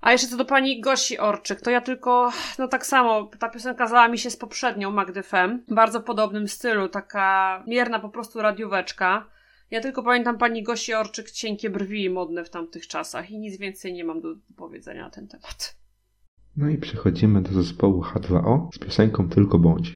A 0.00 0.12
jeszcze 0.12 0.28
co 0.28 0.36
do 0.36 0.44
pani 0.44 0.80
Gosi 0.80 1.18
Orczyk, 1.18 1.60
to 1.60 1.70
ja 1.70 1.80
tylko, 1.80 2.30
no 2.58 2.68
tak 2.68 2.86
samo, 2.86 3.30
ta 3.38 3.48
piosenka 3.48 3.86
zalała 3.86 4.08
mi 4.08 4.18
się 4.18 4.30
z 4.30 4.36
poprzednią 4.36 4.90
Magdy 4.90 5.22
Fem, 5.22 5.64
w 5.68 5.74
bardzo 5.74 6.00
podobnym 6.00 6.48
stylu, 6.48 6.88
taka 6.88 7.64
mierna 7.66 8.00
po 8.00 8.08
prostu 8.08 8.42
radióweczka. 8.42 9.26
Ja 9.70 9.80
tylko 9.80 10.02
pamiętam 10.02 10.38
pani 10.38 10.62
Gosi 10.62 10.94
Orczyk 10.94 11.30
cienkie 11.30 11.70
brwi 11.70 12.10
modne 12.10 12.44
w 12.44 12.50
tamtych 12.50 12.86
czasach 12.86 13.30
i 13.30 13.38
nic 13.38 13.58
więcej 13.58 13.92
nie 13.92 14.04
mam 14.04 14.20
do 14.20 14.28
powiedzenia 14.56 15.02
na 15.02 15.10
ten 15.10 15.28
temat. 15.28 15.76
No 16.56 16.68
i 16.68 16.78
przechodzimy 16.78 17.42
do 17.42 17.52
zespołu 17.52 18.02
H2O 18.02 18.68
z 18.74 18.78
piosenką 18.78 19.28
Tylko 19.28 19.58
Bądź. 19.58 19.94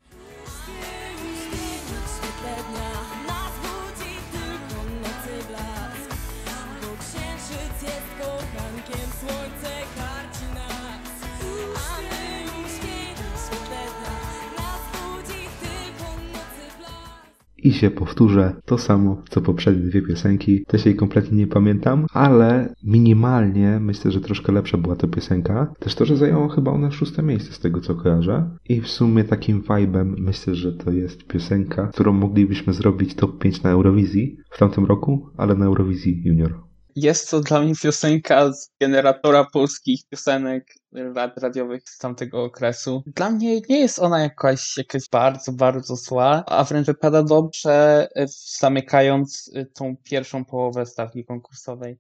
I 17.67 17.73
się 17.73 17.91
powtórzę, 17.91 18.53
to 18.65 18.79
samo 18.79 19.23
co 19.31 19.41
poprzednie 19.41 19.91
dwie 19.91 20.03
piosenki. 20.03 20.65
Też 20.67 20.87
jej 20.87 20.97
kompletnie 20.97 21.39
nie 21.39 21.47
pamiętam, 21.47 22.07
ale 22.13 22.75
minimalnie 22.85 23.79
myślę, 23.81 24.11
że 24.11 24.21
troszkę 24.21 24.53
lepsza 24.53 24.79
była 24.79 24.97
to 24.97 25.09
piosenka. 25.09 25.73
Też 25.79 25.95
to, 25.95 26.05
że 26.05 26.17
zajęło 26.17 26.49
chyba 26.49 26.71
ona 26.71 26.91
szóste 26.91 27.23
miejsce 27.23 27.53
z 27.53 27.61
tego 27.61 27.81
co 27.81 27.95
kojarzę. 27.95 28.51
I 28.69 28.81
w 28.81 28.89
sumie 28.89 29.25
takim 29.25 29.63
vibe'em 29.63 30.15
myślę, 30.19 30.55
że 30.55 30.73
to 30.73 30.91
jest 30.91 31.27
piosenka, 31.27 31.87
którą 31.87 32.13
moglibyśmy 32.13 32.73
zrobić 32.73 33.15
top 33.15 33.39
5 33.39 33.63
na 33.63 33.71
Eurowizji 33.71 34.37
w 34.51 34.59
tamtym 34.59 34.85
roku, 34.85 35.31
ale 35.37 35.55
na 35.55 35.65
Eurowizji 35.65 36.23
Junior. 36.25 36.67
Jest 36.97 37.31
to 37.31 37.41
dla 37.41 37.61
mnie 37.61 37.73
piosenka 37.83 38.53
z 38.53 38.71
generatora 38.81 39.45
polskich 39.53 40.01
piosenek 40.09 40.75
rad 40.93 41.39
radiowych 41.39 41.83
z 41.89 41.99
tamtego 41.99 42.45
okresu. 42.45 43.03
Dla 43.07 43.31
mnie 43.31 43.61
nie 43.69 43.81
jest 43.81 43.99
ona 43.99 44.21
jakaś, 44.21 44.77
jakaś 44.77 45.09
bardzo, 45.13 45.53
bardzo 45.53 45.97
zła, 45.97 46.45
a 46.47 46.65
wręcz 46.65 46.87
wypada 46.87 47.23
dobrze, 47.23 48.09
e, 48.17 48.27
zamykając 48.59 49.51
e, 49.55 49.67
tą 49.67 49.97
pierwszą 50.03 50.45
połowę 50.45 50.87
stawki 50.87 51.25
konkursowej. 51.25 51.99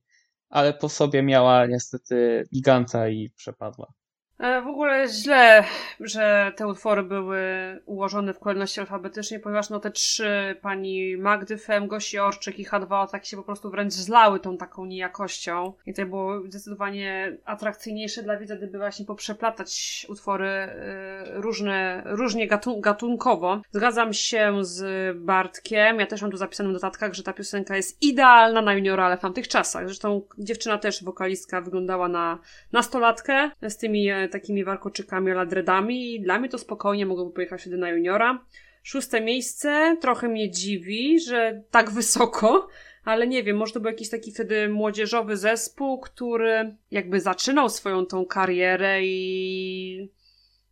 Ale 0.48 0.74
po 0.74 0.88
sobie 0.88 1.22
miała 1.22 1.66
niestety 1.66 2.44
giganta 2.54 3.08
i 3.08 3.30
przepadła. 3.36 3.92
E, 4.38 4.62
W 4.62 4.66
ogóle 4.66 5.08
źle, 5.08 5.64
że 6.00 6.52
te 6.56 6.66
utwory 6.66 7.02
były 7.02 7.40
ułożone 7.86 8.34
w 8.34 8.38
kolejności 8.38 8.80
alfabetycznej, 8.80 9.40
ponieważ 9.40 9.70
no 9.70 9.80
te 9.80 9.90
trzy, 9.90 10.56
pani 10.62 11.16
Magdy 11.16 11.58
Fem, 11.58 11.86
Gosi 11.88 12.18
Orczyk 12.18 12.58
i 12.58 12.66
H2 12.66 13.08
tak 13.10 13.24
się 13.24 13.36
po 13.36 13.42
prostu 13.42 13.70
wręcz 13.70 13.92
zlały 13.92 14.40
tą 14.40 14.56
taką 14.56 14.84
niejakością. 14.84 15.72
I 15.86 15.94
to 15.94 16.06
było 16.06 16.42
zdecydowanie 16.48 17.36
atrakcyjniejsze 17.44 18.22
dla 18.22 18.36
widza, 18.36 18.56
gdyby 18.56 18.78
właśnie 18.78 19.06
poprzeplatać 19.06 20.06
utwory 20.08 20.46
e, 20.48 21.24
różne, 21.34 22.02
różnie 22.04 22.48
gatun- 22.48 22.80
gatunkowo. 22.80 23.60
Zgadzam 23.70 24.12
się 24.12 24.58
z 24.60 25.16
Bartkiem, 25.18 26.00
ja 26.00 26.06
też 26.06 26.22
mam 26.22 26.30
tu 26.30 26.36
zapisane 26.36 26.68
w 26.68 26.72
notatkach, 26.72 27.14
że 27.14 27.22
ta 27.22 27.32
piosenka 27.32 27.76
jest 27.76 28.02
idealna 28.02 28.62
na 28.62 28.74
juniora, 28.74 29.06
ale 29.06 29.16
w 29.16 29.20
tamtych 29.20 29.48
czasach. 29.48 29.86
Zresztą 29.86 30.22
dziewczyna 30.38 30.78
też, 30.78 31.04
wokalistka, 31.04 31.60
wyglądała 31.60 32.08
na 32.08 32.38
nastolatkę 32.72 33.50
z 33.62 33.76
tymi 33.76 34.08
e, 34.10 34.25
takimi 34.28 34.64
warkoczykami 34.64 35.30
ala 35.30 35.46
dreadami 35.46 36.14
i 36.14 36.20
dla 36.20 36.38
mnie 36.38 36.48
to 36.48 36.58
spokojnie 36.58 37.06
mogłoby 37.06 37.32
pojechać 37.32 37.60
wtedy 37.60 37.76
na 37.76 37.90
juniora. 37.90 38.44
Szóste 38.82 39.20
miejsce, 39.20 39.96
trochę 40.00 40.28
mnie 40.28 40.50
dziwi, 40.50 41.20
że 41.20 41.62
tak 41.70 41.90
wysoko, 41.90 42.68
ale 43.04 43.26
nie 43.26 43.42
wiem, 43.42 43.56
może 43.56 43.72
to 43.72 43.80
był 43.80 43.90
jakiś 43.90 44.10
taki 44.10 44.32
wtedy 44.32 44.68
młodzieżowy 44.68 45.36
zespół, 45.36 46.00
który 46.00 46.76
jakby 46.90 47.20
zaczynał 47.20 47.68
swoją 47.68 48.06
tą 48.06 48.26
karierę 48.26 49.00
i 49.04 50.10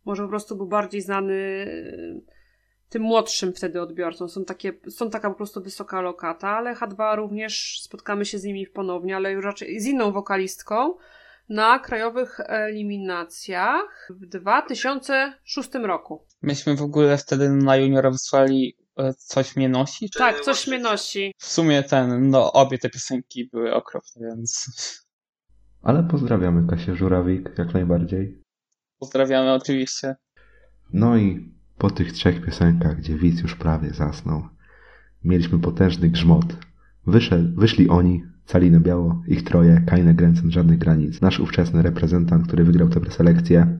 może 0.05 0.23
po 0.23 0.29
prostu 0.29 0.55
był 0.55 0.67
bardziej 0.67 1.01
znany 1.01 1.65
tym 2.89 3.01
młodszym 3.01 3.53
wtedy 3.53 3.81
odbiorcom. 3.81 4.29
Są, 4.29 4.45
takie, 4.45 4.73
są 4.89 5.09
taka 5.09 5.29
po 5.29 5.35
prostu 5.35 5.61
wysoka 5.61 6.01
lokata, 6.01 6.49
ale 6.49 6.73
H2 6.73 7.15
również 7.15 7.81
spotkamy 7.81 8.25
się 8.25 8.39
z 8.39 8.43
nimi 8.43 8.67
ponownie, 8.67 9.15
ale 9.15 9.31
już 9.31 9.45
raczej 9.45 9.79
z 9.79 9.85
inną 9.85 10.11
wokalistką 10.11 10.93
na 11.49 11.79
krajowych 11.79 12.39
eliminacjach 12.39 14.07
w 14.21 14.25
2006 14.25 15.69
roku. 15.73 16.25
Myśmy 16.41 16.75
w 16.75 16.81
ogóle 16.81 17.17
wtedy 17.17 17.49
na 17.49 17.75
juniora 17.75 18.11
wysłali 18.11 18.77
e, 18.97 19.13
Coś 19.13 19.55
mnie 19.55 19.69
nosi. 19.69 20.09
czy- 20.09 20.19
Tak, 20.19 20.39
coś 20.39 20.67
mnie 20.67 20.79
nosi. 20.79 21.33
W 21.37 21.45
sumie 21.45 21.83
ten, 21.83 22.29
no 22.29 22.53
obie 22.53 22.77
te 22.77 22.89
piosenki 22.89 23.49
były 23.53 23.73
okropne, 23.73 24.27
więc 24.27 24.65
Ale 25.83 26.03
pozdrawiamy 26.03 26.67
Kasię 26.67 26.95
Żurawik 26.95 27.49
jak 27.57 27.73
najbardziej. 27.73 28.41
pozdrawiamy 28.99 29.53
oczywiście. 29.53 30.15
No 30.93 31.17
i 31.17 31.53
po 31.77 31.89
tych 31.91 32.11
trzech 32.11 32.45
piosenkach, 32.45 32.97
gdzie 32.97 33.15
widz 33.17 33.41
już 33.41 33.55
prawie 33.55 33.89
zasnął, 33.89 34.47
mieliśmy 35.23 35.59
potężny 35.59 36.09
grzmot. 36.09 36.45
Wyszedł, 37.07 37.59
wyszli 37.61 37.89
oni, 37.89 38.23
cali 38.45 38.71
na 38.71 38.79
biało, 38.79 39.21
ich 39.27 39.43
troje, 39.43 39.81
Kajne 39.85 40.13
Gręcen, 40.13 40.51
żadnych 40.51 40.77
granic. 40.77 41.21
Nasz 41.21 41.39
ówczesny 41.39 41.81
reprezentant, 41.81 42.47
który 42.47 42.63
wygrał 42.63 42.89
tę 42.89 42.99
preselekcję. 42.99 43.77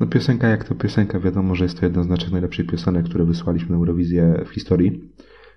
No 0.00 0.06
piosenka 0.06 0.48
jak 0.48 0.64
to 0.64 0.74
piosenka, 0.74 1.20
wiadomo, 1.20 1.54
że 1.54 1.64
jest 1.64 1.80
to 1.80 1.86
jedna 1.86 2.02
z 2.02 2.08
naszych 2.08 2.32
najlepszych 2.32 2.66
piosenek, 2.66 3.04
które 3.08 3.24
wysłaliśmy 3.24 3.70
na 3.70 3.76
Eurowizję 3.76 4.44
w 4.46 4.48
historii. 4.48 5.12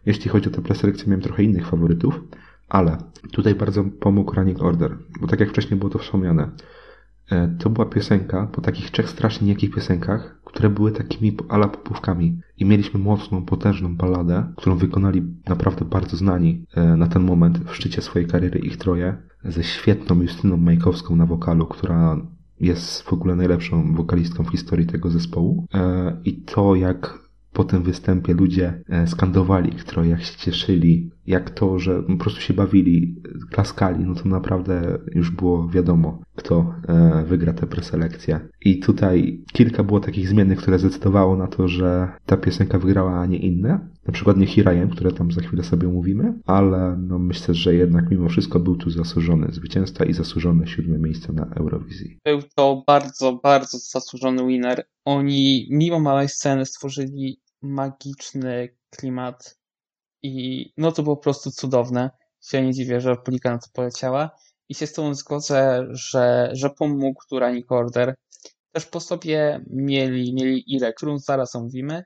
Jeśli 0.05 0.29
chodzi 0.29 0.50
o 0.50 0.51
tę 0.51 0.62
preselekcję, 0.62 1.08
miałem 1.08 1.22
trochę 1.22 1.43
innych 1.43 1.67
faworytów, 1.67 2.22
ale 2.70 2.98
tutaj 3.31 3.55
bardzo 3.55 3.84
pomógł 3.84 4.36
Running 4.36 4.62
Order, 4.62 4.98
bo 5.22 5.27
tak 5.27 5.39
jak 5.39 5.50
wcześniej 5.50 5.79
było 5.79 5.91
to 5.91 6.00
wspomniane, 6.00 6.50
e, 7.31 7.55
to 7.60 7.70
była 7.70 7.86
piosenka 7.86 8.48
po 8.48 8.62
takich 8.62 8.91
trzech 8.91 9.10
strasznie 9.10 9.48
niekich 9.48 9.75
piosenkach, 9.75 10.41
które 10.46 10.70
były 10.70 10.91
takimi 10.91 11.38
ala 11.50 11.67
popówkami 11.67 12.39
i 12.58 12.65
mieliśmy 12.65 13.00
mocną, 13.00 13.46
potężną 13.46 13.96
balladę, 13.96 14.53
którą 14.58 14.75
wykonali 14.75 15.24
naprawdę 15.50 15.86
bardzo 15.86 16.17
znani 16.17 16.65
e, 16.74 16.98
na 16.98 17.08
ten 17.08 17.24
moment 17.24 17.60
w 17.60 17.75
szczycie 17.75 18.01
swojej 18.01 18.27
kariery 18.27 18.60
ich 18.60 18.77
troje, 18.77 19.17
ze 19.43 19.63
świetną 19.63 20.22
Justyną 20.22 20.58
Majkowską 20.58 21.15
na 21.15 21.25
wokalu, 21.25 21.65
która 21.65 22.17
jest 22.60 23.01
w 23.01 23.13
ogóle 23.13 23.36
najlepszą 23.36 23.96
wokalistką 23.96 24.43
w 24.43 24.50
historii 24.50 24.88
tego 24.88 25.10
zespołu. 25.10 25.67
E, 25.74 26.17
I 26.25 26.34
to, 26.34 26.75
jak 26.75 27.20
po 27.53 27.63
tym 27.63 27.84
występie 27.84 28.34
ludzie 28.34 28.84
e, 28.89 29.08
skandowali 29.08 29.72
troje, 29.72 30.10
jak 30.10 30.22
się 30.24 30.38
cieszyli, 30.38 31.12
jak 31.27 31.50
to, 31.50 31.79
że 31.79 32.03
po 32.03 32.17
prostu 32.17 32.41
się 32.41 32.53
bawili, 32.53 33.15
klaskali, 33.51 34.05
no 34.05 34.15
to 34.15 34.29
naprawdę 34.29 35.00
już 35.15 35.31
było 35.31 35.67
wiadomo, 35.67 36.22
kto 36.36 36.74
e, 36.88 37.24
wygra 37.27 37.53
tę 37.53 37.67
preselekcję. 37.67 38.39
I 38.65 38.79
tutaj 38.79 39.43
kilka 39.53 39.84
było 39.84 40.00
takich 40.00 40.27
zmiennych, 40.27 40.60
które 40.60 40.79
zdecydowało 40.79 41.38
na 41.38 41.48
to, 41.48 41.67
że 41.67 42.10
ta 42.25 42.38
piosenka 42.38 42.79
wygrała, 42.79 43.20
a 43.20 43.25
nie 43.25 43.38
inne. 43.38 43.79
Na 44.08 44.13
przykład 44.13 44.38
nie 44.38 44.48
Hirajem, 44.48 44.90
które 44.90 45.11
tam 45.11 45.31
za 45.31 45.42
chwilę 45.42 45.64
sobie 45.64 45.87
omówimy, 45.87 46.33
ale 46.46 46.98
no 47.07 47.20
myślę, 47.20 47.53
że 47.53 47.75
jednak 47.75 48.11
mimo 48.11 48.29
wszystko 48.29 48.59
był 48.59 48.75
tu 48.75 48.90
zasłużony 48.90 49.48
zwycięzca 49.51 50.05
i 50.05 50.14
zasłużone 50.14 50.68
siódme 50.68 50.98
miejsce 50.98 51.33
na 51.33 51.46
Eurowizji. 51.55 52.18
Był 52.25 52.40
to 52.55 52.83
bardzo, 52.87 53.40
bardzo 53.44 53.77
zasłużony 53.77 54.48
winner. 54.48 54.83
Oni 55.05 55.68
mimo 55.72 56.00
małej 56.00 56.29
sceny 56.29 56.66
stworzyli 56.66 57.40
magiczny 57.61 58.75
klimat 58.89 59.57
i 60.24 60.65
no 60.77 60.91
to 60.91 61.03
było 61.03 61.17
po 61.17 61.24
prostu 61.24 61.51
cudowne. 61.51 62.09
Się 62.41 62.61
nie 62.61 62.74
dziwię, 62.74 63.01
że 63.01 63.15
Polika 63.15 63.51
na 63.51 63.57
to 63.57 63.67
poleciała 63.74 64.31
i 64.69 64.75
się 64.75 64.87
z 64.87 64.93
tą 64.93 65.15
zgodzę, 65.15 65.87
że, 65.89 66.50
że 66.53 66.69
pomógł 66.69 67.21
tu 67.29 67.39
Running 67.39 67.71
Order. 67.71 68.15
Też 68.71 68.85
po 68.85 69.00
sobie 69.00 69.65
mieli, 69.69 70.33
mieli 70.33 70.75
Irę, 70.75 70.93
którą 70.93 71.17
zaraz 71.17 71.55
omówimy 71.55 72.03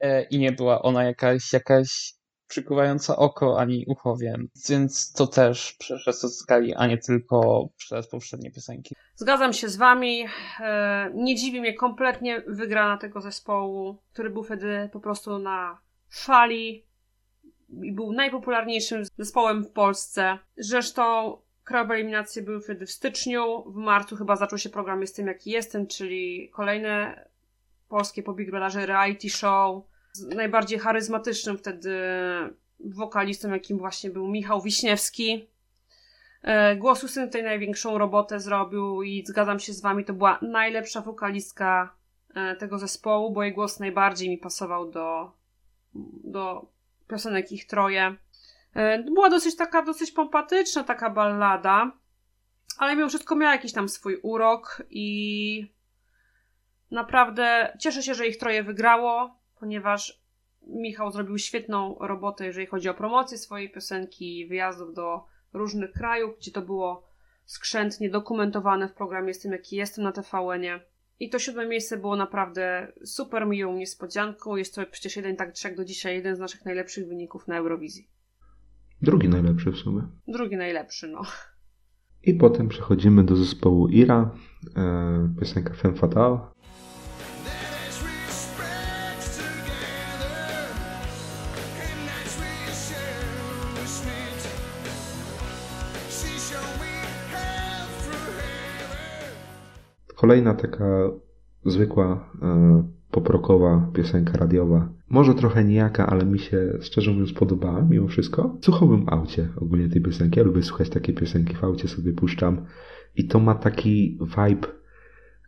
e, 0.00 0.22
i 0.22 0.38
nie 0.38 0.52
była 0.52 0.82
ona 0.82 1.04
jakaś, 1.04 1.52
jakaś 1.52 2.14
przykuwająca 2.48 3.16
oko 3.16 3.60
ani 3.60 3.84
ucho, 3.86 4.16
więc, 4.16 4.70
więc 4.70 5.12
to 5.12 5.26
też 5.26 5.72
przez 5.72 6.20
to 6.20 6.28
skali, 6.28 6.74
a 6.74 6.86
nie 6.86 6.98
tylko 6.98 7.68
przez 7.76 8.08
poprzednie 8.08 8.50
piosenki. 8.50 8.94
Zgadzam 9.14 9.52
się 9.52 9.68
z 9.68 9.76
wami. 9.76 10.26
E, 10.60 11.10
Nie 11.14 11.36
dziwi 11.36 11.60
mnie 11.60 11.74
kompletnie 11.74 12.42
wygrana 12.46 12.96
tego 12.96 13.20
zespołu, 13.20 13.98
który 14.12 14.30
był 14.30 14.44
wtedy 14.44 14.88
po 14.92 15.00
prostu 15.00 15.38
na 15.38 15.78
fali 16.10 16.84
i 17.82 17.92
był 17.92 18.12
najpopularniejszym 18.12 19.04
zespołem 19.18 19.64
w 19.64 19.70
Polsce. 19.70 20.38
Zresztą 20.56 21.36
krajowe 21.64 21.94
eliminacje 21.94 22.42
były 22.42 22.60
wtedy 22.60 22.86
w 22.86 22.90
styczniu. 22.90 23.64
W 23.66 23.74
marcu 23.74 24.16
chyba 24.16 24.36
zaczął 24.36 24.58
się 24.58 24.68
program 24.68 25.00
Jestem 25.00 25.26
jaki 25.26 25.50
jestem, 25.50 25.86
czyli 25.86 26.50
kolejne 26.54 27.24
polskie 27.88 28.22
po 28.22 28.34
Big 28.34 28.50
Brotherze 28.50 28.86
reality 28.86 29.30
show. 29.30 29.84
Najbardziej 30.34 30.78
charyzmatycznym 30.78 31.58
wtedy 31.58 31.98
wokalistą, 32.80 33.50
jakim 33.50 33.78
właśnie 33.78 34.10
był 34.10 34.28
Michał 34.28 34.62
Wiśniewski. 34.62 35.48
E, 36.42 36.76
Głos 36.76 37.02
Justyn 37.02 37.26
tutaj 37.26 37.42
największą 37.42 37.98
robotę 37.98 38.40
zrobił 38.40 39.02
i 39.02 39.24
zgadzam 39.26 39.58
się 39.58 39.72
z 39.72 39.80
wami, 39.80 40.04
to 40.04 40.12
była 40.12 40.38
najlepsza 40.42 41.00
wokalistka 41.00 41.94
e, 42.34 42.56
tego 42.56 42.78
zespołu, 42.78 43.30
bo 43.32 43.42
jej 43.42 43.52
głos 43.52 43.80
najbardziej 43.80 44.28
mi 44.28 44.38
pasował 44.38 44.90
do, 44.90 45.32
do 46.24 46.66
piosenek 47.08 47.52
ich 47.52 47.66
troje. 47.66 48.16
E, 48.74 49.02
Była 49.02 49.30
dosyć 49.30 49.56
taka, 49.56 49.82
dosyć 49.82 50.10
pompatyczna 50.10 50.84
taka 50.84 51.10
ballada, 51.10 51.92
ale 52.78 52.96
mimo 52.96 53.08
wszystko 53.08 53.36
miała 53.36 53.52
jakiś 53.52 53.72
tam 53.72 53.88
swój 53.88 54.20
urok 54.22 54.82
i 54.90 55.72
naprawdę 56.90 57.76
cieszę 57.80 58.02
się, 58.02 58.14
że 58.14 58.26
ich 58.26 58.38
troje 58.38 58.62
wygrało, 58.62 59.37
ponieważ 59.60 60.22
Michał 60.66 61.12
zrobił 61.12 61.38
świetną 61.38 61.96
robotę, 62.00 62.46
jeżeli 62.46 62.66
chodzi 62.66 62.88
o 62.88 62.94
promocję 62.94 63.38
swojej 63.38 63.70
piosenki, 63.70 64.46
wyjazdów 64.46 64.94
do 64.94 65.24
różnych 65.52 65.92
krajów, 65.92 66.38
gdzie 66.38 66.50
to 66.52 66.62
było 66.62 67.08
skrzętnie 67.44 68.10
dokumentowane 68.10 68.88
w 68.88 68.94
programie 68.94 69.28
Jestem 69.28 69.52
jaki 69.52 69.76
jestem 69.76 70.04
na 70.04 70.12
TVN-ie. 70.12 70.80
I 71.20 71.30
to 71.30 71.38
siódme 71.38 71.66
miejsce 71.66 71.96
było 71.96 72.16
naprawdę 72.16 72.92
super 73.04 73.46
miłą 73.46 73.76
niespodzianką. 73.76 74.56
Jest 74.56 74.74
to 74.74 74.86
przecież 74.86 75.16
jeden 75.16 75.36
tak 75.36 75.52
trzech 75.52 75.76
do 75.76 75.84
dzisiaj 75.84 76.14
jeden 76.14 76.36
z 76.36 76.38
naszych 76.38 76.64
najlepszych 76.64 77.08
wyników 77.08 77.48
na 77.48 77.56
Eurowizji. 77.56 78.08
Drugi 79.02 79.28
najlepszy 79.28 79.72
w 79.72 79.76
sumie. 79.76 80.02
Drugi 80.28 80.56
najlepszy, 80.56 81.08
no. 81.08 81.22
I 82.22 82.34
potem 82.34 82.68
przechodzimy 82.68 83.24
do 83.24 83.36
zespołu 83.36 83.88
Ira, 83.88 84.30
e, 84.76 85.34
piosenka 85.40 85.74
Femme 85.74 85.96
Fatale. 85.96 86.38
Kolejna 100.18 100.54
taka 100.54 101.10
zwykła, 101.66 102.30
e, 102.42 102.82
poprokowa 103.10 103.90
piosenka 103.94 104.38
radiowa. 104.38 104.88
Może 105.10 105.34
trochę 105.34 105.64
nijaka, 105.64 106.06
ale 106.06 106.24
mi 106.24 106.38
się 106.38 106.78
szczerze 106.80 107.10
mówiąc 107.10 107.32
podobała 107.32 107.82
mimo 107.82 108.08
wszystko. 108.08 108.56
W 109.06 109.08
aucie 109.12 109.48
ogólnie 109.56 109.88
tej 109.88 110.02
piosenki. 110.02 110.38
Ja 110.38 110.44
lubię 110.44 110.62
słuchać 110.62 110.90
takie 110.90 111.12
piosenki 111.12 111.54
w 111.54 111.64
aucie, 111.64 111.88
sobie 111.88 112.12
puszczam. 112.12 112.64
I 113.16 113.24
to 113.26 113.40
ma 113.40 113.54
taki 113.54 114.18
vibe. 114.20 114.68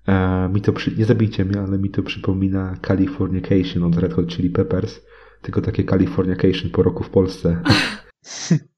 E, 0.06 0.48
mi 0.48 0.60
to 0.60 0.72
przy... 0.72 0.96
Nie 0.96 1.04
zabijcie 1.04 1.44
mnie, 1.44 1.60
ale 1.60 1.78
mi 1.78 1.90
to 1.90 2.02
przypomina 2.02 2.76
Californication 2.86 3.82
od 3.82 3.96
Red 3.96 4.12
Hot 4.12 4.26
Chili 4.26 4.50
Peppers. 4.50 5.00
Tylko 5.42 5.60
takie 5.60 5.84
Californication 5.84 6.70
po 6.70 6.82
roku 6.82 7.04
w 7.04 7.10
Polsce. 7.10 7.62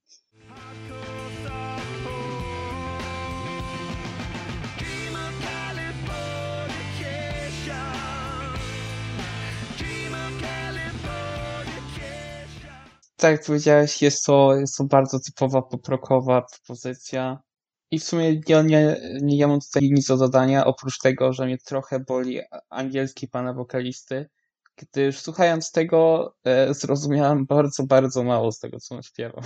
Tak 13.22 13.32
jak 13.32 13.46
powiedziałeś, 13.46 14.02
jest 14.02 14.26
to, 14.26 14.56
jest 14.56 14.76
to 14.76 14.84
bardzo 14.84 15.20
typowa 15.20 15.62
poprokowa 15.62 16.42
propozycja. 16.42 17.42
I 17.90 17.98
w 17.98 18.04
sumie 18.04 18.40
nie, 18.64 19.00
nie 19.20 19.36
ja 19.36 19.48
mam 19.48 19.60
tutaj 19.60 19.82
nic 19.82 20.06
do 20.06 20.16
dodania, 20.16 20.64
oprócz 20.64 20.98
tego, 20.98 21.32
że 21.32 21.46
mnie 21.46 21.58
trochę 21.58 22.00
boli 22.00 22.40
angielski 22.70 23.28
pana 23.28 23.52
wokalisty, 23.52 24.30
gdyż 24.76 25.18
słuchając 25.18 25.72
tego 25.72 26.32
e, 26.44 26.74
zrozumiałem 26.74 27.46
bardzo, 27.46 27.86
bardzo 27.86 28.24
mało 28.24 28.52
z 28.52 28.58
tego, 28.58 28.80
co 28.80 28.94
on 28.94 29.02
śpiewał. 29.02 29.42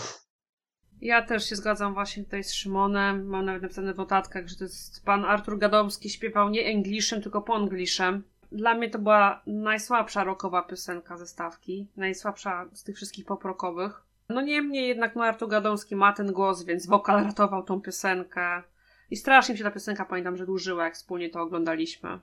Ja 1.00 1.22
też 1.22 1.48
się 1.48 1.56
zgadzam 1.56 1.94
właśnie 1.94 2.24
tutaj 2.24 2.44
z 2.44 2.52
Szymonem. 2.52 3.26
Mam 3.26 3.44
nawet 3.44 3.62
napisane 3.62 3.94
w 3.94 3.98
notatkach, 3.98 4.48
że 4.48 4.56
to 4.56 4.64
jest 4.64 5.04
pan 5.04 5.24
Artur 5.24 5.58
Gadomski 5.58 6.10
śpiewał 6.10 6.50
nie 6.50 6.64
Englishem, 6.64 7.22
tylko 7.22 7.42
po 7.42 7.54
Angliszem. 7.54 8.24
Dla 8.52 8.74
mnie 8.74 8.90
to 8.90 8.98
była 8.98 9.42
najsłabsza 9.46 10.24
rockowa 10.24 10.62
piosenka 10.62 11.16
ze 11.16 11.26
stawki. 11.26 11.88
Najsłabsza 11.96 12.66
z 12.72 12.84
tych 12.84 12.96
wszystkich 12.96 13.24
poprokowych. 13.24 14.02
No 14.28 14.40
niemniej 14.40 14.88
jednak 14.88 15.16
no 15.16 15.24
Artur 15.24 15.48
Gadomski 15.48 15.96
ma 15.96 16.12
ten 16.12 16.32
głos, 16.32 16.64
więc 16.64 16.86
wokal 16.86 17.24
ratował 17.24 17.62
tą 17.62 17.80
piosenkę. 17.80 18.62
I 19.10 19.16
strasznie 19.16 19.52
mi 19.52 19.58
się 19.58 19.64
ta 19.64 19.70
piosenka, 19.70 20.04
pamiętam, 20.04 20.36
że 20.36 20.46
dłużyła, 20.46 20.84
jak 20.84 20.94
wspólnie 20.94 21.30
to 21.30 21.40
oglądaliśmy. 21.40 22.18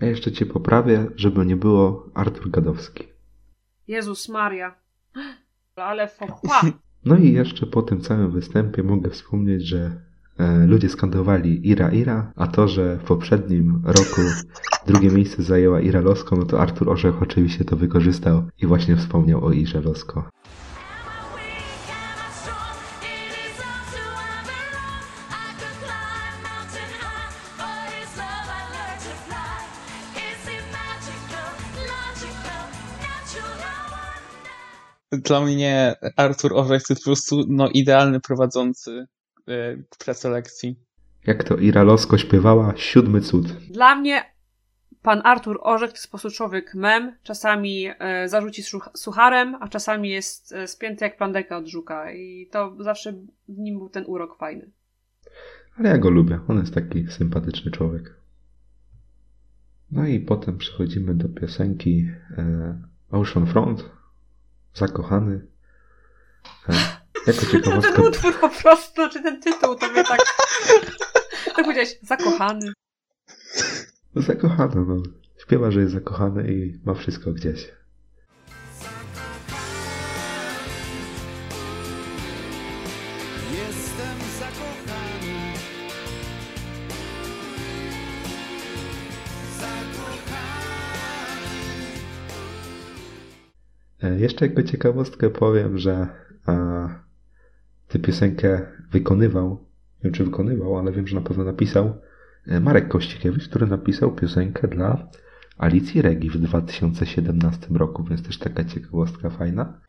Ja 0.00 0.08
jeszcze 0.08 0.32
cię 0.32 0.46
poprawię, 0.46 1.06
żeby 1.16 1.46
nie 1.46 1.56
było 1.56 2.10
Artur 2.14 2.50
Gadowski. 2.50 3.08
Jezus 3.88 4.28
Maria. 4.28 4.74
Ale 5.76 6.08
fopa. 6.08 6.60
No 7.04 7.16
i 7.16 7.32
jeszcze 7.32 7.66
po 7.66 7.82
tym 7.82 8.00
całym 8.00 8.30
występie 8.30 8.82
mogę 8.82 9.10
wspomnieć, 9.10 9.62
że 9.62 10.00
ludzie 10.66 10.88
skandowali 10.88 11.68
Ira 11.68 11.90
Ira, 11.90 12.32
a 12.36 12.46
to, 12.46 12.68
że 12.68 12.96
w 12.96 13.04
poprzednim 13.04 13.82
roku 13.84 14.20
drugie 14.86 15.10
miejsce 15.10 15.42
zajęła 15.42 15.80
Ira 15.80 16.00
Losko, 16.00 16.36
no 16.36 16.44
to 16.44 16.60
Artur 16.60 16.90
Orzech 16.90 17.22
oczywiście 17.22 17.64
to 17.64 17.76
wykorzystał 17.76 18.42
i 18.62 18.66
właśnie 18.66 18.96
wspomniał 18.96 19.44
o 19.44 19.52
Irze 19.52 19.80
Losko. 19.80 20.28
Dla 35.12 35.40
mnie 35.40 35.94
Artur 36.16 36.54
Orzech 36.54 36.82
to 36.82 36.94
po 36.94 37.02
prostu 37.04 37.44
no, 37.48 37.68
idealny 37.68 38.20
prowadzący 38.20 39.06
e, 39.48 39.76
preselekcji. 40.04 40.78
Jak 41.26 41.44
to 41.44 41.56
Ira 41.56 41.82
Losko 41.82 42.18
śpiewała, 42.18 42.72
siódmy 42.76 43.20
cud. 43.20 43.46
Dla 43.52 43.94
mnie 43.94 44.34
pan 45.02 45.20
Artur 45.24 45.58
Orzech 45.62 45.90
to 45.90 45.96
jest 45.96 46.06
po 46.06 46.10
prostu 46.10 46.30
człowiek 46.30 46.74
mem. 46.74 47.16
Czasami 47.22 47.86
e, 47.98 48.28
zarzuci 48.28 48.62
such- 48.62 48.90
sucharem, 48.96 49.54
a 49.60 49.68
czasami 49.68 50.10
jest 50.10 50.52
e, 50.52 50.66
spięty 50.68 51.04
jak 51.04 51.16
plandeka 51.16 51.56
od 51.56 51.66
żuka. 51.66 52.12
I 52.12 52.48
to 52.52 52.76
zawsze 52.80 53.12
w 53.48 53.58
nim 53.58 53.78
był 53.78 53.88
ten 53.88 54.04
urok 54.06 54.38
fajny. 54.38 54.70
Ale 55.78 55.88
ja 55.88 55.98
go 55.98 56.10
lubię, 56.10 56.40
on 56.48 56.58
jest 56.58 56.74
taki 56.74 57.06
sympatyczny 57.06 57.70
człowiek. 57.70 58.14
No 59.90 60.06
i 60.06 60.20
potem 60.20 60.58
przechodzimy 60.58 61.14
do 61.14 61.28
piosenki 61.28 62.08
e, 62.38 62.82
Ocean 63.10 63.46
Front, 63.46 63.90
Zakochany. 64.74 65.46
Jako 67.26 67.40
No 67.44 67.50
ciekawostkę, 67.50 67.92
ten 67.92 68.06
utwór 68.06 68.40
po 68.40 68.48
prostu, 68.48 69.08
czy 69.12 69.22
ten 69.22 69.40
tytuł, 69.40 69.74
to 69.74 69.88
mnie 69.92 70.04
tak... 70.04 70.20
Tak 71.44 71.64
powiedziałeś, 71.64 71.98
zakochany. 72.02 72.72
zakochany, 74.14 74.84
no. 74.88 75.02
Śpiewa, 75.38 75.70
że 75.70 75.80
jest 75.80 75.92
zakochany 75.92 76.52
i 76.52 76.80
ma 76.84 76.94
wszystko 76.94 77.32
gdzieś. 77.32 77.72
Jestem 83.52 84.18
zakochany. 84.38 85.54
Zakochany. 94.00 94.14
E, 94.16 94.18
Jeszcze 94.20 94.46
jako 94.46 94.62
ciekawostkę 94.62 95.30
powiem, 95.30 95.78
że 95.78 96.06
e, 96.48 97.04
tę 97.94 97.98
piosenkę 97.98 98.60
wykonywał, 98.90 99.50
nie 99.50 100.02
wiem 100.04 100.12
czy 100.12 100.24
wykonywał, 100.24 100.78
ale 100.78 100.92
wiem, 100.92 101.06
że 101.06 101.14
na 101.14 101.20
pewno 101.20 101.44
napisał 101.44 102.00
e, 102.46 102.60
Marek 102.60 102.88
Kościkiewicz, 102.88 103.48
który 103.48 103.66
napisał 103.66 104.12
piosenkę 104.12 104.68
dla 104.68 105.08
Alicji 105.58 106.02
Regi 106.02 106.30
w 106.30 106.38
2017 106.38 107.66
roku, 107.70 108.04
więc 108.04 108.22
też 108.22 108.38
taka 108.38 108.64
ciekawostka 108.64 109.30
fajna. 109.30 109.80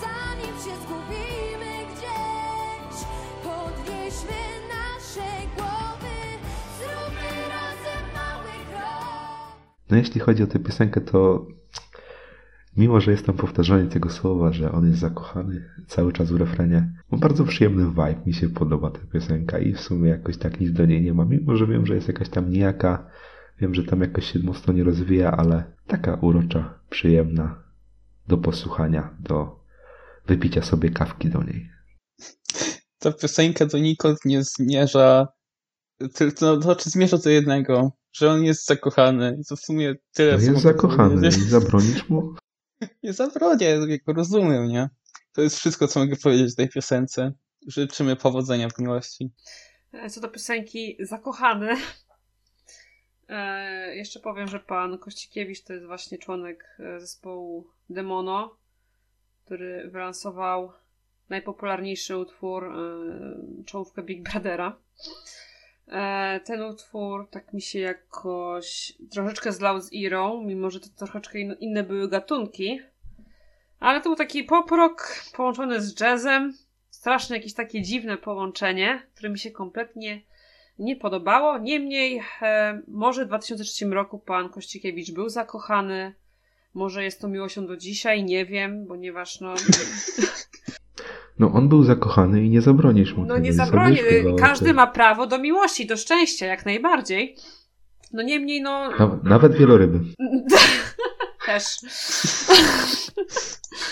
Zanim 0.00 0.54
się 0.56 0.76
zgubimy 0.82 1.72
gdzieś. 1.92 3.04
Podnieśmy 3.42 4.63
No 9.90 9.96
jeśli 9.96 10.20
chodzi 10.20 10.42
o 10.42 10.46
tę 10.46 10.58
piosenkę, 10.58 11.00
to 11.00 11.46
mimo, 12.76 13.00
że 13.00 13.10
jest 13.10 13.26
tam 13.26 13.36
powtarzanie 13.36 13.88
tego 13.88 14.10
słowa, 14.10 14.52
że 14.52 14.72
on 14.72 14.86
jest 14.86 14.98
zakochany 14.98 15.64
cały 15.86 16.12
czas 16.12 16.30
w 16.30 16.36
refrenie, 16.36 16.92
ma 17.10 17.18
bardzo 17.18 17.44
przyjemny 17.44 17.86
vibe, 17.86 18.26
mi 18.26 18.34
się 18.34 18.48
podoba 18.48 18.90
ta 18.90 18.98
piosenka 19.12 19.58
i 19.58 19.72
w 19.72 19.80
sumie 19.80 20.10
jakoś 20.10 20.36
tak 20.36 20.60
nic 20.60 20.72
do 20.72 20.86
niej 20.86 21.02
nie 21.02 21.14
ma, 21.14 21.24
mimo, 21.24 21.56
że 21.56 21.66
wiem, 21.66 21.86
że 21.86 21.94
jest 21.94 22.08
jakaś 22.08 22.28
tam 22.28 22.50
nijaka, 22.50 23.06
wiem, 23.60 23.74
że 23.74 23.84
tam 23.84 24.00
jakoś 24.00 24.32
się 24.32 24.38
mocno 24.38 24.72
nie 24.72 24.84
rozwija, 24.84 25.30
ale 25.30 25.64
taka 25.86 26.14
urocza, 26.14 26.78
przyjemna 26.90 27.62
do 28.28 28.38
posłuchania, 28.38 29.14
do 29.20 29.60
wypicia 30.26 30.62
sobie 30.62 30.90
kawki 30.90 31.28
do 31.28 31.42
niej. 31.42 31.70
Ta 32.98 33.12
piosenka 33.12 33.66
donikąd 33.66 34.18
nie 34.24 34.42
zmierza, 34.44 35.28
tylko 36.08 36.46
no, 36.46 36.56
to 36.56 36.62
znaczy 36.62 36.90
zmierza 36.90 37.18
do 37.18 37.30
jednego, 37.30 37.92
że 38.12 38.30
on 38.30 38.44
jest 38.44 38.66
zakochany. 38.66 39.38
I 39.40 39.44
to 39.44 39.56
w 39.56 39.60
sumie 39.60 39.94
tyle, 40.12 40.38
No 40.38 40.42
jest 40.42 40.62
zakochany 40.62 41.28
i 41.28 41.30
zabronisz 41.30 42.08
mu? 42.08 42.34
Nie 43.02 43.12
zabronię, 43.12 43.66
jak 43.66 44.04
go 44.04 44.12
rozumiem, 44.12 44.68
nie? 44.68 44.88
To 45.32 45.42
jest 45.42 45.56
wszystko, 45.56 45.88
co 45.88 46.00
mogę 46.00 46.16
powiedzieć 46.16 46.52
o 46.52 46.56
tej 46.56 46.68
piosence. 46.68 47.32
Życzymy 47.66 48.16
powodzenia 48.16 48.68
w 48.68 48.78
miłości. 48.78 49.30
E, 49.92 50.10
Co 50.10 50.20
do 50.20 50.28
piosenki 50.28 50.96
Zakochany, 51.00 51.76
e, 53.28 53.96
jeszcze 53.96 54.20
powiem, 54.20 54.48
że 54.48 54.60
pan 54.60 54.98
Kościkiewicz 54.98 55.62
to 55.62 55.72
jest 55.72 55.86
właśnie 55.86 56.18
członek 56.18 56.76
e, 56.78 57.00
zespołu 57.00 57.70
Demono, 57.90 58.56
który 59.44 59.90
wylansował 59.90 60.72
najpopularniejszy 61.28 62.16
utwór, 62.16 62.64
e, 62.64 63.64
czołówkę 63.64 64.02
Big 64.02 64.30
Brothera. 64.30 64.76
E, 65.88 66.40
ten 66.40 66.62
utwór 66.62 67.30
tak 67.30 67.52
mi 67.52 67.62
się 67.62 67.78
jakoś 67.78 68.92
troszeczkę 69.10 69.52
zlał 69.52 69.80
z 69.80 69.92
Irą, 69.92 70.42
mimo 70.42 70.70
że 70.70 70.80
to 70.80 70.88
troszeczkę 70.88 71.38
in, 71.38 71.56
inne 71.60 71.82
były 71.82 72.08
gatunki. 72.08 72.80
Ale 73.80 74.00
to 74.00 74.08
był 74.08 74.16
taki 74.16 74.44
pop 74.44 74.70
rock 74.70 75.24
połączony 75.36 75.80
z 75.80 76.00
jazzem. 76.00 76.54
Straszne 76.90 77.36
jakieś 77.36 77.54
takie 77.54 77.82
dziwne 77.82 78.16
połączenie, 78.16 79.02
które 79.14 79.30
mi 79.30 79.38
się 79.38 79.50
kompletnie 79.50 80.22
nie 80.78 80.96
podobało. 80.96 81.58
Niemniej, 81.58 82.22
e, 82.42 82.82
może 82.88 83.24
w 83.24 83.28
2003 83.28 83.86
roku 83.86 84.18
pan 84.18 84.48
Kościkiewicz 84.48 85.12
był 85.12 85.28
zakochany. 85.28 86.14
Może 86.74 87.04
jest 87.04 87.20
to 87.20 87.28
miłością 87.28 87.66
do 87.66 87.76
dzisiaj, 87.76 88.24
nie 88.24 88.46
wiem, 88.46 88.86
ponieważ 88.88 89.40
no, 89.40 89.54
No 91.38 91.52
on 91.52 91.68
był 91.68 91.82
zakochany 91.84 92.44
i 92.44 92.50
nie 92.50 92.60
zabronisz 92.62 93.14
mu 93.14 93.24
no 93.26 93.38
nie 93.38 93.50
i 93.50 93.52
sobie 93.52 93.66
zabroni. 93.66 93.96
śpiewał 93.96 94.32
o 94.34 94.36
Każdy 94.36 94.74
ma 94.74 94.86
prawo 94.86 95.26
do 95.26 95.38
miłości, 95.38 95.86
do 95.86 95.96
szczęścia, 95.96 96.46
jak 96.46 96.66
najbardziej. 96.66 97.36
No 98.12 98.22
niemniej, 98.22 98.62
no. 98.62 98.90
Naw- 98.98 99.24
Nawet 99.24 99.54
wieloryby. 99.54 100.00
Też. 101.46 101.64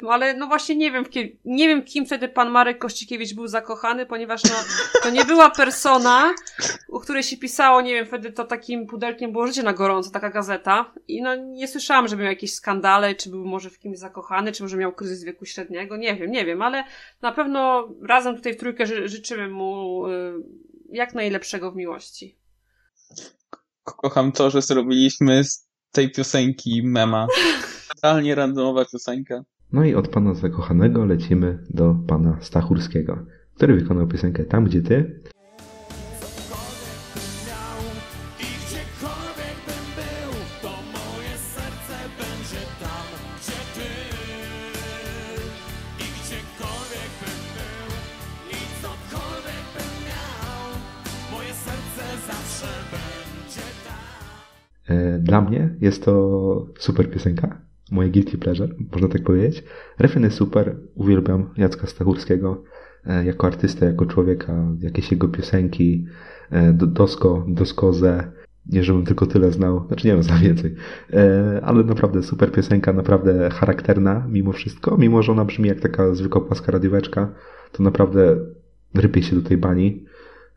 No 0.03 0.11
ale 0.11 0.35
no 0.35 0.47
właśnie 0.47 0.77
nie 0.77 0.91
wiem, 0.93 1.05
nie 1.45 1.69
wiem 1.69 1.85
kim 1.85 2.07
wtedy 2.07 2.29
pan 2.29 2.51
Marek 2.51 2.79
Kościkiewicz 2.79 3.35
był 3.35 3.47
zakochany, 3.49 4.07
ponieważ 4.07 4.45
no, 4.45 4.51
to 5.03 5.11
nie 5.11 5.25
była 5.25 5.51
persona, 5.51 6.35
u 6.89 7.01
której 7.01 7.23
się 7.23 7.37
pisało, 7.37 7.81
nie 7.81 7.95
wiem, 7.95 8.07
wtedy 8.07 8.33
to 8.33 8.45
takim 8.45 8.87
pudelkiem 8.87 9.33
było 9.33 9.47
życie 9.47 9.63
na 9.63 9.73
gorąco, 9.73 10.11
taka 10.11 10.31
gazeta. 10.31 10.93
I 11.09 11.23
no 11.23 11.35
nie 11.37 11.69
słyszałam, 11.69 12.09
żeby 12.09 12.23
miał 12.23 12.33
jakieś 12.33 12.55
skandale, 12.55 13.15
czy 13.15 13.31
był 13.31 13.45
może 13.45 13.71
w 13.71 13.79
kimś 13.79 13.99
zakochany, 13.99 14.53
czy 14.53 14.63
może 14.63 14.77
miał 14.77 14.93
kryzys 14.93 15.25
wieku 15.25 15.45
średniego, 15.45 15.97
nie 15.97 16.17
wiem, 16.17 16.31
nie 16.31 16.45
wiem, 16.45 16.63
ale 16.63 16.85
na 17.23 17.33
pewno 17.33 17.89
razem 18.03 18.37
tutaj 18.37 18.55
w 18.55 18.57
trójkę 18.59 18.87
ży- 18.87 19.09
życzymy 19.09 19.49
mu 19.49 20.07
y, 20.09 20.33
jak 20.91 21.15
najlepszego 21.15 21.73
w 21.73 21.77
miłości. 21.77 22.39
Ko- 23.85 23.95
Kocham 23.95 24.33
to, 24.33 24.51
że 24.51 24.63
zrobiliśmy 24.63 25.43
tej 25.93 26.11
piosenki 26.11 26.83
mema. 26.83 27.27
Totalnie 27.95 28.35
randomowa 28.35 28.85
piosenka. 28.85 29.45
No 29.73 29.85
i 29.85 29.95
od 29.95 30.09
pana 30.09 30.35
zakochanego 30.35 31.05
lecimy 31.05 31.59
do 31.71 31.97
pana 32.07 32.39
Stachurskiego, 32.41 33.27
który 33.55 33.75
wykonał 33.75 34.07
piosenkę 34.07 34.45
Tam, 34.45 34.65
gdzie 34.65 34.83
ty. 34.83 35.21
Dla 55.21 55.41
mnie 55.41 55.75
jest 55.81 56.05
to 56.05 56.67
super 56.79 57.11
piosenka, 57.11 57.59
moje 57.91 58.11
guilty 58.11 58.39
pleasure, 58.39 58.69
można 58.93 59.09
tak 59.09 59.23
powiedzieć. 59.23 59.65
Refren 59.99 60.25
jest 60.25 60.37
super, 60.37 60.77
uwielbiam 60.95 61.51
Jacka 61.57 61.87
Stachurskiego. 61.87 62.63
e, 63.07 63.25
jako 63.25 63.47
artysta, 63.47 63.87
jako 63.87 64.07
człowieka, 64.07 64.65
jakieś 64.81 65.11
jego 65.11 65.29
piosenki, 65.29 66.07
e, 66.51 66.73
do- 66.73 66.87
Dosko, 66.87 67.45
Doskozę, 67.49 68.33
nie 68.67 68.85
żebym 68.85 69.05
tylko 69.05 69.27
tyle 69.27 69.53
znał, 69.53 69.87
znaczy 69.87 70.07
nie 70.07 70.13
wiem, 70.15 70.23
znam 70.23 70.41
więcej, 70.41 70.75
e, 71.13 71.61
ale 71.65 71.85
naprawdę 71.85 72.23
super 72.23 72.53
piosenka, 72.53 72.93
naprawdę 72.93 73.51
charakterna 73.51 74.27
mimo 74.29 74.53
wszystko, 74.53 74.97
mimo 74.97 75.23
że 75.23 75.33
ona 75.33 75.45
brzmi 75.45 75.69
jak 75.69 75.81
taka 75.81 76.15
zwykła 76.15 76.41
płaska 76.41 76.73
radioweczka, 76.73 77.35
to 77.73 77.83
naprawdę 77.83 78.37
rypie 78.95 79.23
się 79.23 79.37
do 79.37 79.43
tej 79.49 79.57
bani 79.57 80.05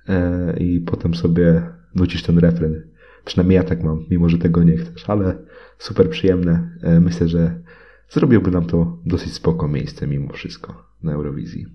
e, 0.08 0.58
i 0.58 0.80
potem 0.82 1.14
sobie 1.16 1.62
nucisz 1.96 2.24
ten 2.24 2.38
refren. 2.38 2.84
Przynajmniej 3.26 3.56
ja 3.56 3.64
tak 3.64 3.84
mam, 3.84 4.06
mimo 4.10 4.30
że 4.30 4.38
tego 4.38 4.64
nie 4.64 4.78
chcesz, 4.78 5.10
ale 5.10 5.38
super 5.80 6.10
przyjemne. 6.10 6.78
E, 6.84 7.00
Myślę, 7.00 7.28
że 7.28 7.62
zrobiłby 8.10 8.52
nam 8.52 8.66
to 8.68 8.98
dosyć 9.06 9.34
spoko 9.34 9.68
miejsce 9.68 10.08
mimo 10.08 10.34
wszystko 10.34 10.84
na 11.04 11.14
Eurowizji. 11.14 11.66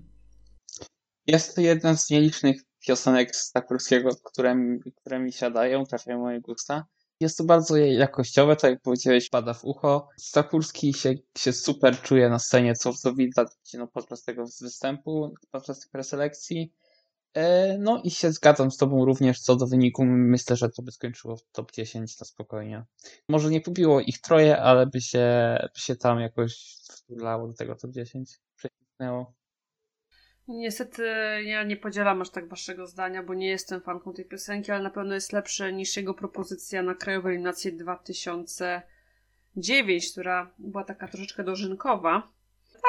Jest 1.27 1.55
to 1.55 1.61
jedna 1.61 1.95
z 1.95 2.09
nielicznych 2.09 2.61
piosenek 2.87 3.35
Stakurskiego, 3.35 4.09
które, 4.23 4.55
mi- 4.55 4.79
które 5.01 5.19
mi 5.19 5.31
siadają, 5.31 5.85
trafiają 5.85 6.19
moje 6.19 6.41
gusta. 6.41 6.85
Jest 7.19 7.37
to 7.37 7.43
bardzo 7.43 7.77
jakościowe, 7.77 8.55
tak 8.55 8.71
jak 8.71 8.81
powiedziałeś, 8.81 9.29
pada 9.29 9.53
w 9.53 9.65
ucho. 9.65 10.07
Stakurski 10.17 10.93
się, 10.93 11.13
się 11.37 11.53
super 11.53 12.01
czuje 12.01 12.29
na 12.29 12.39
scenie, 12.39 12.73
co, 12.75 13.13
widać 13.13 13.47
no, 13.73 13.87
podczas 13.87 14.23
tego 14.23 14.45
występu, 14.61 15.33
podczas 15.51 15.79
tej 15.79 15.91
preselekcji. 15.91 16.73
E, 17.33 17.77
No 17.77 18.01
i 18.03 18.11
się 18.11 18.31
zgadzam 18.31 18.71
z 18.71 18.77
Tobą 18.77 19.05
również 19.05 19.39
co 19.39 19.55
do 19.55 19.67
wyniku. 19.67 20.05
Myślę, 20.05 20.55
że 20.55 20.69
to 20.69 20.81
by 20.81 20.91
skończyło 20.91 21.37
w 21.37 21.51
top 21.51 21.71
10 21.71 22.19
na 22.19 22.25
spokojnie. 22.25 22.85
Może 23.29 23.49
nie 23.49 23.61
pobiło 23.61 24.01
ich 24.01 24.21
troje, 24.21 24.57
ale 24.57 24.87
by 24.87 25.01
się, 25.01 25.57
by 25.73 25.79
się 25.79 25.95
tam 25.95 26.19
jakoś 26.19 26.77
wturlało 26.91 27.47
do 27.47 27.53
tego 27.53 27.75
top 27.75 27.91
10. 27.91 28.39
Przecisnęło. 28.55 29.33
Niestety 30.47 31.03
ja 31.43 31.63
nie 31.63 31.77
podzielam 31.77 32.21
aż 32.21 32.29
tak 32.29 32.49
waszego 32.49 32.87
zdania, 32.87 33.23
bo 33.23 33.33
nie 33.33 33.47
jestem 33.47 33.81
fanką 33.81 34.13
tej 34.13 34.25
piosenki, 34.25 34.71
ale 34.71 34.83
na 34.83 34.89
pewno 34.89 35.13
jest 35.13 35.33
lepsze 35.33 35.73
niż 35.73 35.97
jego 35.97 36.13
propozycja 36.13 36.83
na 36.83 36.95
krajowej 36.95 37.33
eliminacji 37.33 37.77
2009, 37.77 40.11
która 40.11 40.51
była 40.59 40.83
taka 40.83 41.07
troszeczkę 41.07 41.43
dożynkowa. 41.43 42.31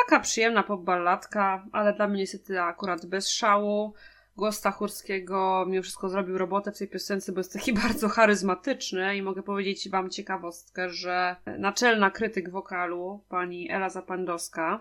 Taka 0.07 0.21
przyjemna 0.21 0.63
popballadka, 0.63 1.67
ale 1.73 1.95
dla 1.95 2.09
mnie 2.09 2.19
niestety 2.19 2.61
akurat 2.61 3.07
bez 3.07 3.29
szału. 3.29 3.95
Głos 4.37 4.57
Stachurskiego 4.57 5.65
mimo 5.69 5.83
wszystko 5.83 6.09
zrobił 6.09 6.39
robotę 6.39 6.73
w 6.73 6.79
tej 6.79 6.89
piosence, 6.89 7.33
bo 7.33 7.41
jest 7.41 7.53
taki 7.53 7.73
bardzo 7.83 8.09
charyzmatyczny 8.09 9.17
i 9.17 9.23
mogę 9.23 9.43
powiedzieć 9.43 9.89
wam 9.91 10.11
ciekawostkę, 10.11 10.91
że 10.91 11.37
naczelna 11.59 12.11
krytyk 12.11 12.51
wokalu, 12.51 13.25
pani 13.29 13.71
Ela 13.71 13.91
Zapandowska, 13.91 14.81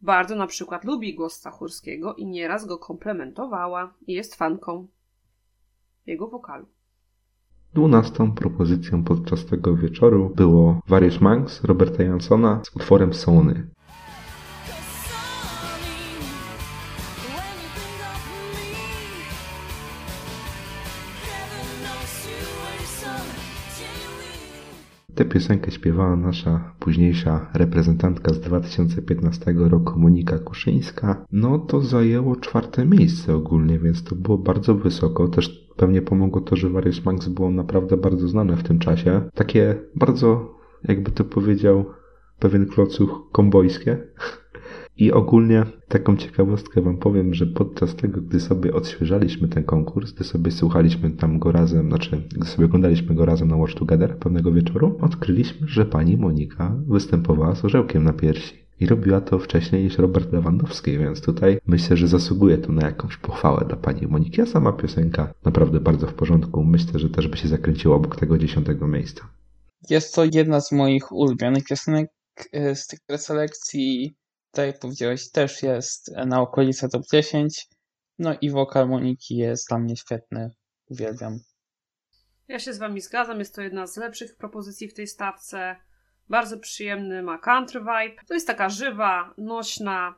bardzo 0.00 0.36
na 0.36 0.46
przykład 0.46 0.84
lubi 0.84 1.14
głos 1.14 1.34
Stachurskiego 1.34 2.14
i 2.14 2.26
nieraz 2.26 2.66
go 2.66 2.78
komplementowała 2.78 3.94
i 4.06 4.12
jest 4.12 4.34
fanką 4.34 4.86
jego 6.06 6.28
wokalu. 6.28 6.66
Dwunastą 7.74 8.32
propozycją 8.32 9.04
podczas 9.04 9.46
tego 9.46 9.76
wieczoru 9.76 10.32
było 10.36 10.80
Various 10.86 11.20
Manx 11.20 11.64
Roberta 11.64 12.02
Jansona 12.02 12.60
z 12.64 12.76
utworem 12.76 13.14
Sony. 13.14 13.68
Tę 25.18 25.24
piosenkę 25.24 25.70
śpiewała 25.70 26.16
nasza 26.16 26.74
późniejsza 26.78 27.50
reprezentantka 27.54 28.32
z 28.34 28.40
2015 28.40 29.54
roku 29.56 29.98
Monika 29.98 30.38
Kuszyńska. 30.38 31.26
No 31.32 31.58
to 31.58 31.80
zajęło 31.80 32.36
czwarte 32.36 32.86
miejsce 32.86 33.34
ogólnie, 33.34 33.78
więc 33.78 34.04
to 34.04 34.14
było 34.14 34.38
bardzo 34.38 34.74
wysoko. 34.74 35.28
Też 35.28 35.68
pewnie 35.76 36.02
pomogło 36.02 36.40
to, 36.40 36.56
że 36.56 36.70
Various 36.70 37.04
Max 37.04 37.28
było 37.28 37.50
naprawdę 37.50 37.96
bardzo 37.96 38.28
znane 38.28 38.56
w 38.56 38.62
tym 38.62 38.78
czasie. 38.78 39.20
Takie 39.34 39.74
bardzo, 39.94 40.54
jakby 40.84 41.10
to 41.10 41.24
powiedział 41.24 41.84
pewien 42.38 42.66
klocuch, 42.66 43.30
kombojskie. 43.32 43.98
I 44.98 45.12
ogólnie 45.12 45.64
taką 45.88 46.16
ciekawostkę 46.16 46.82
wam 46.82 46.96
powiem, 46.96 47.34
że 47.34 47.46
podczas 47.46 47.96
tego, 47.96 48.20
gdy 48.20 48.40
sobie 48.40 48.74
odświeżaliśmy 48.74 49.48
ten 49.48 49.64
konkurs, 49.64 50.12
gdy 50.12 50.24
sobie 50.24 50.50
słuchaliśmy 50.50 51.10
tam 51.10 51.38
go 51.38 51.52
razem, 51.52 51.88
znaczy 51.88 52.22
gdy 52.36 52.46
sobie 52.46 52.66
oglądaliśmy 52.66 53.14
go 53.14 53.24
razem 53.24 53.48
na 53.48 53.56
Watch 53.56 53.74
Together 53.74 54.18
pewnego 54.18 54.52
wieczoru, 54.52 54.98
odkryliśmy, 55.00 55.68
że 55.68 55.84
pani 55.84 56.16
Monika 56.16 56.76
występowała 56.86 57.54
z 57.54 57.64
orzełkiem 57.64 58.04
na 58.04 58.12
piersi. 58.12 58.68
I 58.80 58.86
robiła 58.86 59.20
to 59.20 59.38
wcześniej 59.38 59.84
niż 59.84 59.98
Robert 59.98 60.32
Lewandowski, 60.32 60.98
więc 60.98 61.20
tutaj 61.20 61.58
myślę, 61.66 61.96
że 61.96 62.08
zasługuje 62.08 62.58
to 62.58 62.72
na 62.72 62.86
jakąś 62.86 63.16
pochwałę 63.16 63.64
dla 63.68 63.76
pani 63.76 64.06
Moniki. 64.06 64.40
A 64.40 64.46
sama 64.46 64.72
piosenka 64.72 65.34
naprawdę 65.44 65.80
bardzo 65.80 66.06
w 66.06 66.14
porządku. 66.14 66.64
Myślę, 66.64 66.98
że 67.00 67.10
też 67.10 67.28
by 67.28 67.36
się 67.36 67.48
zakręciła 67.48 67.96
obok 67.96 68.16
tego 68.16 68.38
dziesiątego 68.38 68.88
miejsca. 68.88 69.28
Jest 69.90 70.14
to 70.14 70.24
jedna 70.32 70.60
z 70.60 70.72
moich 70.72 71.12
ulubionych 71.12 71.64
piosenek 71.64 72.10
e, 72.52 72.74
z 72.74 72.86
tych 72.86 73.00
preselekcji. 73.06 74.17
Tak 74.50 74.66
jak 74.66 74.78
powiedziałeś, 74.78 75.30
też 75.30 75.62
jest 75.62 76.12
na 76.26 76.40
okolice 76.40 76.88
top 76.88 77.02
10. 77.12 77.68
No 78.18 78.34
i 78.40 78.50
wokal 78.50 78.88
Moniki 78.88 79.36
jest 79.36 79.68
dla 79.68 79.78
mnie 79.78 79.96
świetny. 79.96 80.50
Uwielbiam. 80.90 81.38
Ja 82.48 82.58
się 82.58 82.72
z 82.72 82.78
wami 82.78 83.00
zgadzam, 83.00 83.38
jest 83.38 83.54
to 83.54 83.62
jedna 83.62 83.86
z 83.86 83.96
lepszych 83.96 84.36
propozycji 84.36 84.88
w 84.88 84.94
tej 84.94 85.06
stawce. 85.06 85.76
Bardzo 86.28 86.58
przyjemny, 86.58 87.22
ma 87.22 87.38
country 87.38 87.80
vibe. 87.80 88.22
To 88.28 88.34
jest 88.34 88.46
taka 88.46 88.68
żywa, 88.68 89.34
nośna. 89.38 90.14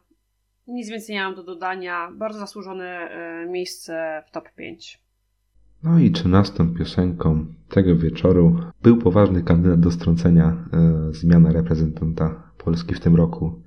Nic 0.67 0.89
więcej 0.89 1.15
nie 1.15 1.23
mam 1.23 1.35
do 1.35 1.43
dodania. 1.43 2.11
Bardzo 2.13 2.39
zasłużone 2.39 2.87
e, 2.87 3.47
miejsce 3.47 4.23
w 4.29 4.31
top 4.31 4.55
5. 4.55 5.03
No 5.83 5.99
i 5.99 6.11
trzynastą 6.11 6.75
piosenką 6.75 7.47
tego 7.69 7.97
wieczoru 7.97 8.61
był 8.83 8.99
poważny 8.99 9.43
kandydat 9.43 9.81
do 9.81 9.91
strącenia 9.91 10.67
e, 10.73 11.13
zmiana 11.13 11.53
reprezentanta 11.53 12.53
Polski 12.59 12.95
w 12.95 13.01
tym 13.01 13.17
roku. 13.17 13.63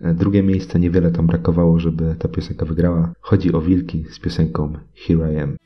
E, 0.00 0.14
drugie 0.14 0.42
miejsce 0.42 0.80
niewiele 0.80 1.10
tam 1.10 1.26
brakowało, 1.26 1.78
żeby 1.78 2.14
ta 2.18 2.28
piosenka 2.28 2.66
wygrała. 2.66 3.12
Chodzi 3.20 3.52
o 3.52 3.60
Wilki 3.60 4.04
z 4.10 4.18
piosenką 4.18 4.72
Here 5.06 5.32
I 5.34 5.38
Am. 5.38 5.56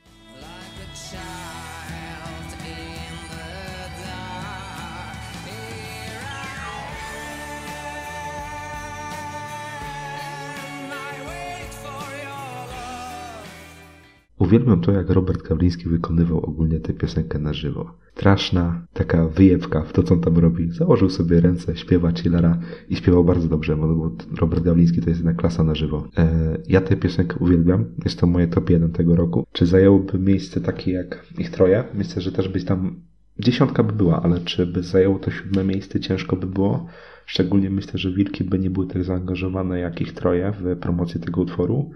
Uwielbiam 14.42 14.80
to, 14.80 14.92
jak 14.92 15.10
Robert 15.10 15.42
Gawliński 15.42 15.88
wykonywał 15.88 16.40
ogólnie 16.40 16.80
tę 16.80 16.92
piosenkę 16.92 17.38
na 17.38 17.52
żywo. 17.52 17.94
Straszna, 18.14 18.86
taka 18.92 19.28
wyjebka 19.28 19.82
w 19.82 19.92
to, 19.92 20.02
co 20.02 20.14
on 20.14 20.20
tam 20.20 20.38
robi. 20.38 20.72
Założył 20.72 21.10
sobie 21.10 21.40
ręce, 21.40 21.76
śpiewa 21.76 22.12
chillera 22.12 22.58
i 22.88 22.96
śpiewał 22.96 23.24
bardzo 23.24 23.48
dobrze, 23.48 23.76
bo 23.76 24.10
Robert 24.40 24.64
Gawliński 24.64 25.00
to 25.00 25.10
jest 25.10 25.20
jedna 25.20 25.34
klasa 25.34 25.64
na 25.64 25.74
żywo. 25.74 26.08
E, 26.18 26.58
ja 26.68 26.80
tę 26.80 26.96
piosenkę 26.96 27.36
uwielbiam. 27.40 27.84
Jest 28.04 28.20
to 28.20 28.26
moje 28.26 28.48
top 28.48 28.70
1 28.70 28.92
tego 28.92 29.16
roku. 29.16 29.46
Czy 29.52 29.66
zajęłoby 29.66 30.18
miejsce 30.18 30.60
takie 30.60 30.92
jak 30.92 31.26
ich 31.38 31.50
troje? 31.50 31.84
Myślę, 31.94 32.22
że 32.22 32.32
też 32.32 32.48
byś 32.48 32.64
tam 32.64 33.00
dziesiątka 33.38 33.82
by 33.82 33.92
była, 33.92 34.22
ale 34.22 34.40
czy 34.40 34.66
by 34.66 34.82
zajęło 34.82 35.18
to 35.18 35.30
siódme 35.30 35.64
miejsce, 35.64 36.00
ciężko 36.00 36.36
by 36.36 36.46
było. 36.46 36.86
Szczególnie 37.26 37.70
myślę, 37.70 37.98
że 37.98 38.12
Wilki 38.12 38.44
by 38.44 38.58
nie 38.58 38.70
były 38.70 38.86
tak 38.86 39.04
zaangażowane 39.04 39.78
jak 39.78 40.00
ich 40.00 40.12
troje 40.12 40.52
w 40.60 40.76
promocję 40.76 41.20
tego 41.20 41.40
utworu 41.40 41.90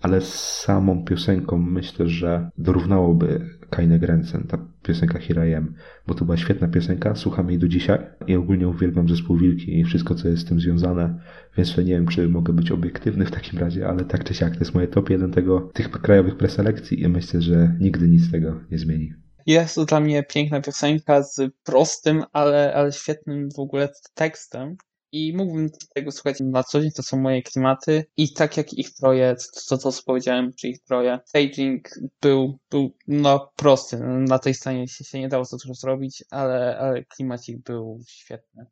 ale 0.00 0.20
z 0.20 0.34
samą 0.34 1.04
piosenką 1.04 1.58
myślę, 1.58 2.08
że 2.08 2.50
dorównałoby 2.58 3.40
Kajne 3.70 3.98
Grenzen, 3.98 4.46
ta 4.46 4.58
piosenka 4.82 5.18
Am, 5.56 5.74
bo 6.06 6.14
to 6.14 6.24
była 6.24 6.36
świetna 6.36 6.68
piosenka, 6.68 7.14
słucham 7.14 7.50
jej 7.50 7.58
do 7.58 7.68
dzisiaj 7.68 7.98
i 8.26 8.36
ogólnie 8.36 8.68
uwielbiam 8.68 9.08
zespół 9.08 9.36
Wilki 9.36 9.78
i 9.78 9.84
wszystko, 9.84 10.14
co 10.14 10.28
jest 10.28 10.42
z 10.42 10.44
tym 10.44 10.60
związane, 10.60 11.20
więc 11.56 11.76
nie 11.76 11.84
wiem, 11.84 12.06
czy 12.06 12.28
mogę 12.28 12.52
być 12.52 12.70
obiektywny 12.70 13.26
w 13.26 13.30
takim 13.30 13.58
razie, 13.58 13.88
ale 13.88 14.04
tak 14.04 14.24
czy 14.24 14.34
siak, 14.34 14.52
to 14.52 14.60
jest 14.60 14.74
moje 14.74 14.88
top 14.88 15.10
1 15.10 15.32
tego, 15.32 15.70
tych 15.74 15.90
krajowych 15.90 16.36
preselekcji 16.36 17.02
i 17.02 17.08
myślę, 17.08 17.42
że 17.42 17.76
nigdy 17.80 18.08
nic 18.08 18.30
tego 18.30 18.60
nie 18.70 18.78
zmieni. 18.78 19.12
Jest 19.46 19.74
to 19.74 19.84
dla 19.84 20.00
mnie 20.00 20.22
piękna 20.22 20.60
piosenka 20.60 21.22
z 21.22 21.52
prostym, 21.64 22.22
ale, 22.32 22.74
ale 22.74 22.92
świetnym 22.92 23.48
w 23.56 23.58
ogóle 23.58 23.88
tekstem. 24.14 24.76
I 25.12 25.36
mógłbym 25.36 25.70
tego 25.94 26.12
słuchać 26.12 26.36
na 26.40 26.62
co 26.62 26.80
dzień, 26.80 26.90
to 26.96 27.02
są 27.02 27.16
moje 27.16 27.42
klimaty. 27.42 28.04
I 28.16 28.32
tak 28.32 28.56
jak 28.56 28.72
ich 28.72 28.94
to 28.94 29.78
to 29.78 29.92
co 29.92 30.02
powiedziałem, 30.06 30.52
czy 30.52 30.68
ich 30.68 30.82
troje, 30.82 31.18
staging 31.24 31.88
był, 32.22 32.58
był 32.70 32.96
no 33.08 33.52
prosty. 33.56 33.98
Na 34.28 34.38
tej 34.38 34.54
scenie 34.54 34.88
się, 34.88 35.04
się 35.04 35.20
nie 35.20 35.28
dało 35.28 35.44
za 35.44 35.56
dużo 35.56 35.74
zrobić, 35.74 36.24
ale, 36.30 36.78
ale 36.78 37.04
klimacik 37.04 37.62
był 37.62 38.00
świetny. 38.08 38.66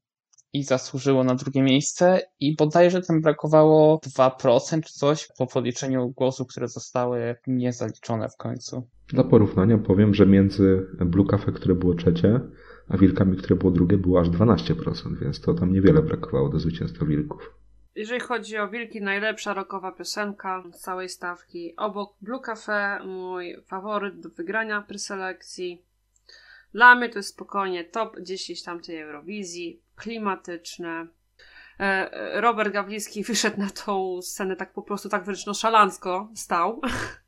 I 0.52 0.64
zasłużyło 0.64 1.24
na 1.24 1.34
drugie 1.34 1.62
miejsce 1.62 2.20
i 2.40 2.56
bodajże 2.56 3.02
tam 3.02 3.20
brakowało 3.20 4.00
2% 4.18 4.82
czy 4.82 4.92
coś 4.92 5.28
po 5.38 5.46
podliczeniu 5.46 6.08
głosów, 6.08 6.48
które 6.48 6.68
zostały 6.68 7.36
niezaliczone 7.46 8.28
w 8.28 8.36
końcu. 8.36 8.88
Dla 9.08 9.24
porównania 9.24 9.78
powiem, 9.78 10.14
że 10.14 10.26
między 10.26 10.86
Blue 11.00 11.26
Cafe, 11.26 11.52
które 11.52 11.74
było 11.74 11.94
trzecie, 11.94 12.40
a 12.88 12.96
wilkami, 12.96 13.36
które 13.36 13.56
było 13.56 13.72
drugie, 13.72 13.98
było 13.98 14.20
aż 14.20 14.28
12%, 14.28 15.18
więc 15.20 15.40
to 15.40 15.54
tam 15.54 15.72
niewiele 15.72 16.02
brakowało 16.02 16.48
do 16.48 16.58
zwycięstwa 16.58 17.04
wilków. 17.06 17.54
Jeżeli 17.94 18.20
chodzi 18.20 18.58
o 18.58 18.68
Wilki, 18.68 19.02
najlepsza 19.02 19.54
rockowa 19.54 19.92
piosenka 19.92 20.64
z 20.72 20.80
całej 20.80 21.08
stawki. 21.08 21.76
Obok 21.76 22.16
Blue 22.20 22.40
Cafe, 22.40 23.00
mój 23.04 23.56
faworyt 23.66 24.20
do 24.20 24.28
wygrania 24.28 24.82
preselekcji. 24.82 25.84
Dla 26.74 26.94
mnie 26.94 27.08
to 27.08 27.18
jest 27.18 27.28
spokojnie 27.28 27.84
top 27.84 28.20
10 28.20 28.62
tamtej 28.62 29.00
Eurowizji. 29.00 29.82
Klimatyczne. 29.96 31.06
E, 31.80 32.12
e, 32.12 32.40
Robert 32.40 32.72
Gawlicki 32.72 33.24
wyszedł 33.24 33.60
na 33.60 33.70
tą 33.70 34.22
scenę 34.22 34.56
tak 34.56 34.72
po 34.72 34.82
prostu, 34.82 35.08
tak 35.08 35.24
wręcz 35.24 35.46
nonszalancko 35.46 36.28
stał. 36.34 36.80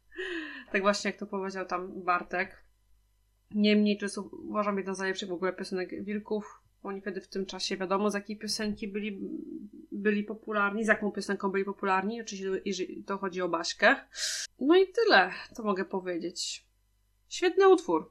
tak 0.73 0.83
właśnie 0.83 1.11
jak 1.11 1.21
to 1.21 1.27
powiedział 1.27 1.67
tam 1.67 2.03
Bartek. 2.03 2.65
Niemniej 3.55 3.99
to 3.99 4.05
jest 4.05 4.19
uważam 4.33 4.77
jedna 4.77 4.95
z 4.95 4.99
najlepszych 4.99 5.29
w 5.29 5.33
ogóle 5.33 5.53
piosenek 5.53 6.05
Wilków. 6.05 6.61
Oni 6.83 7.01
wtedy 7.01 7.21
w 7.21 7.29
tym 7.29 7.47
czasie 7.47 7.77
wiadomo 7.77 8.11
z 8.11 8.15
jakiej 8.15 8.39
piosenki 8.39 8.89
byli, 8.89 9.21
byli 9.93 10.25
popularni, 10.25 10.85
z 10.85 10.89
jaką 10.89 11.13
piosenką 11.13 11.51
byli 11.51 11.65
popularni, 11.65 12.21
oczywiście 12.21 12.61
jeżeli 12.65 13.05
to 13.05 13.19
chodzi 13.19 13.43
o 13.43 13.49
Baśkę. 13.49 13.97
No 14.61 14.77
i 14.77 14.87
tyle, 14.87 15.31
to 15.57 15.63
mogę 15.63 15.85
powiedzieć. 15.85 16.67
Świetny 17.29 17.69
utwór. 17.69 18.11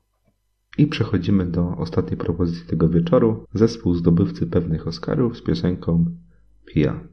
I 0.78 0.88
przechodzimy 0.88 1.46
do 1.46 1.78
ostatniej 1.78 2.18
propozycji 2.18 2.68
tego 2.68 2.90
wieczoru. 2.90 3.46
Zespół 3.54 3.94
zdobywcy 3.94 4.48
pewnych 4.48 4.88
Oscarów 4.88 5.38
z 5.38 5.42
piosenką 5.42 6.06
Pia. 6.66 7.08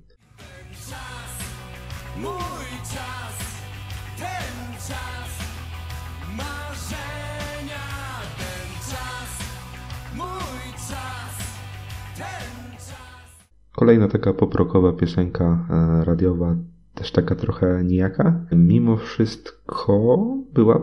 Kolejna 13.76 14.08
taka 14.08 14.32
poprokowa 14.32 14.92
piosenka 14.92 15.66
e, 15.70 16.04
radiowa, 16.04 16.56
też 16.94 17.12
taka 17.12 17.34
trochę 17.34 17.84
nijaka. 17.84 18.40
Mimo 18.52 18.96
wszystko 18.96 20.18
była 20.54 20.80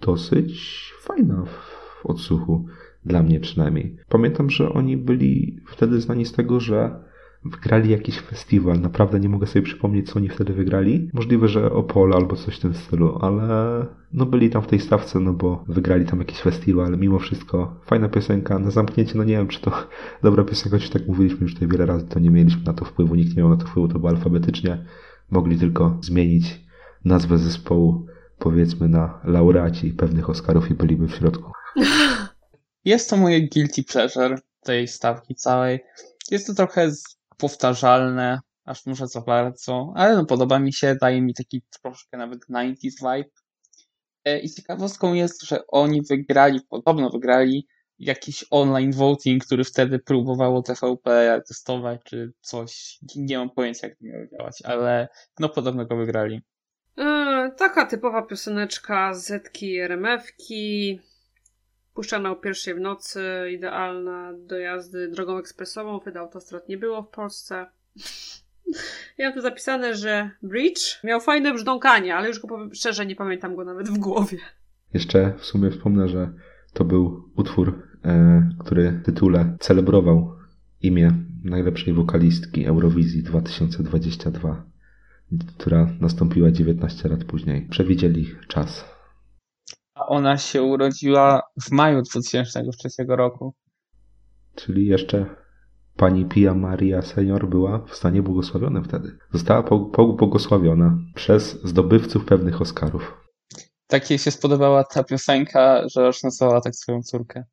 dosyć 0.00 0.92
fajna 1.00 1.44
w 1.44 2.06
odsłuchu, 2.06 2.66
dla 3.04 3.22
mnie 3.22 3.40
przynajmniej. 3.40 3.96
Pamiętam, 4.08 4.50
że 4.50 4.72
oni 4.72 4.96
byli 4.96 5.60
wtedy 5.66 6.00
znani 6.00 6.24
z 6.24 6.32
tego, 6.32 6.60
że 6.60 7.03
wygrali 7.44 7.90
jakiś 7.90 8.18
festiwal. 8.20 8.80
Naprawdę 8.80 9.20
nie 9.20 9.28
mogę 9.28 9.46
sobie 9.46 9.62
przypomnieć, 9.62 10.10
co 10.10 10.16
oni 10.16 10.28
wtedy 10.28 10.52
wygrali. 10.52 11.10
Możliwe, 11.12 11.48
że 11.48 11.72
Opole 11.72 12.16
albo 12.16 12.36
coś 12.36 12.56
w 12.56 12.60
tym 12.60 12.74
stylu, 12.74 13.18
ale 13.20 13.46
no 14.12 14.26
byli 14.26 14.50
tam 14.50 14.62
w 14.62 14.66
tej 14.66 14.80
stawce, 14.80 15.20
no 15.20 15.32
bo 15.32 15.64
wygrali 15.68 16.04
tam 16.04 16.18
jakiś 16.18 16.38
festiwal. 16.38 16.98
Mimo 16.98 17.18
wszystko 17.18 17.80
fajna 17.86 18.08
piosenka. 18.08 18.58
Na 18.58 18.70
zamknięcie, 18.70 19.18
no 19.18 19.24
nie 19.24 19.36
wiem, 19.36 19.48
czy 19.48 19.60
to 19.60 19.72
dobra 20.22 20.44
piosenka, 20.44 20.78
choć 20.78 20.90
tak 20.90 21.06
mówiliśmy 21.08 21.40
już 21.40 21.54
tutaj 21.54 21.68
wiele 21.68 21.86
razy, 21.86 22.06
to 22.06 22.18
nie 22.20 22.30
mieliśmy 22.30 22.62
na 22.64 22.72
to 22.72 22.84
wpływu, 22.84 23.14
nikt 23.14 23.36
nie 23.36 23.42
miał 23.42 23.50
na 23.50 23.56
to 23.56 23.66
wpływu, 23.66 23.88
to 23.88 23.98
było 23.98 24.10
alfabetycznie. 24.10 24.84
Mogli 25.30 25.58
tylko 25.58 25.98
zmienić 26.02 26.64
nazwę 27.04 27.38
zespołu, 27.38 28.06
powiedzmy, 28.38 28.88
na 28.88 29.20
laureaci 29.24 29.90
pewnych 29.90 30.30
Oscarów 30.30 30.70
i 30.70 30.74
byliby 30.74 31.08
w 31.08 31.14
środku. 31.14 31.52
Jest 32.84 33.10
to 33.10 33.16
moje 33.16 33.48
guilty 33.48 33.82
pleasure 33.82 34.38
tej 34.62 34.88
stawki 34.88 35.34
całej. 35.34 35.80
Jest 36.30 36.46
to 36.46 36.54
trochę 36.54 36.90
z- 36.90 37.18
powtarzalne, 37.36 38.40
aż 38.64 38.86
może 38.86 39.06
za 39.06 39.20
bardzo, 39.20 39.92
ale 39.96 40.16
no 40.16 40.26
podoba 40.26 40.58
mi 40.58 40.72
się, 40.72 40.96
daje 41.00 41.22
mi 41.22 41.34
taki 41.34 41.62
troszkę 41.82 42.16
nawet 42.16 42.40
90s 42.50 42.74
vibe. 43.00 43.30
E, 44.24 44.38
I 44.38 44.50
ciekawostką 44.50 45.14
jest, 45.14 45.42
że 45.42 45.66
oni 45.66 46.02
wygrali, 46.02 46.60
podobno 46.68 47.10
wygrali 47.10 47.66
jakiś 47.98 48.44
online 48.50 48.92
voting, 48.92 49.44
który 49.44 49.64
wtedy 49.64 49.98
próbowało 49.98 50.62
TVP 50.62 51.40
testować 51.48 52.00
czy 52.04 52.32
coś. 52.40 52.98
Nie 53.16 53.38
mam 53.38 53.50
pojęcia 53.50 53.86
jak 53.86 53.98
to 53.98 54.04
miało 54.04 54.26
działać, 54.26 54.62
ale 54.64 55.08
no 55.40 55.48
podobno 55.48 55.86
go 55.86 55.96
wygrali. 55.96 56.42
E, 56.98 57.50
taka 57.56 57.86
typowa 57.86 58.22
pioseneczka 58.22 59.14
z 59.14 59.26
Zetki 59.26 59.78
RMF-ki. 59.78 61.00
Puszczana 61.94 62.30
o 62.30 62.36
pierwszej 62.36 62.74
w 62.74 62.80
nocy, 62.80 63.22
idealna 63.52 64.32
do 64.38 64.58
jazdy 64.58 65.08
drogą 65.08 65.38
ekspresową, 65.38 66.00
wtedy 66.00 66.18
autostrad 66.18 66.68
nie 66.68 66.78
było 66.78 67.02
w 67.02 67.08
Polsce. 67.08 67.66
Ja 69.18 69.26
mam 69.26 69.34
tu 69.34 69.40
zapisane, 69.40 69.94
że 69.94 70.30
Bridge 70.42 71.04
miał 71.04 71.20
fajne 71.20 71.52
brzdąkanie, 71.52 72.16
ale 72.16 72.28
już 72.28 72.40
go 72.40 72.48
powiem 72.48 72.74
szczerze, 72.74 73.06
nie 73.06 73.16
pamiętam 73.16 73.56
go 73.56 73.64
nawet 73.64 73.88
w 73.88 73.98
głowie. 73.98 74.38
Jeszcze 74.94 75.32
w 75.38 75.44
sumie 75.44 75.70
wspomnę, 75.70 76.08
że 76.08 76.32
to 76.72 76.84
był 76.84 77.30
utwór, 77.36 77.82
e, 78.04 78.48
który 78.58 78.90
w 78.90 79.04
tytule 79.04 79.56
celebrował 79.60 80.36
imię 80.82 81.12
najlepszej 81.44 81.94
wokalistki 81.94 82.66
Eurowizji 82.66 83.22
2022, 83.22 84.64
która 85.56 85.88
nastąpiła 86.00 86.50
19 86.50 87.08
lat 87.08 87.24
później. 87.24 87.66
Przewidzieli 87.70 88.34
czas. 88.48 88.93
A 89.94 90.06
ona 90.06 90.38
się 90.38 90.62
urodziła 90.62 91.42
w 91.62 91.70
maju 91.70 92.02
2003 92.02 92.88
roku. 93.08 93.54
Czyli 94.54 94.86
jeszcze 94.86 95.26
pani 95.96 96.24
Pia 96.24 96.54
Maria 96.54 97.02
Senior 97.02 97.48
była 97.48 97.78
w 97.78 97.94
stanie 97.94 98.22
błogosławionym 98.22 98.84
wtedy. 98.84 99.18
Została 99.32 99.62
pobłogosławiona 99.92 100.98
przez 101.14 101.62
zdobywców 101.64 102.24
pewnych 102.24 102.60
Oscarów. 102.60 103.24
Tak 103.86 104.10
jej 104.10 104.18
się 104.18 104.30
spodobała 104.30 104.84
ta 104.84 105.04
piosenka, 105.04 105.88
że 105.88 106.08
aż 106.08 106.22
nazwała 106.22 106.60
tak 106.60 106.74
swoją 106.74 107.02
córkę. 107.02 107.44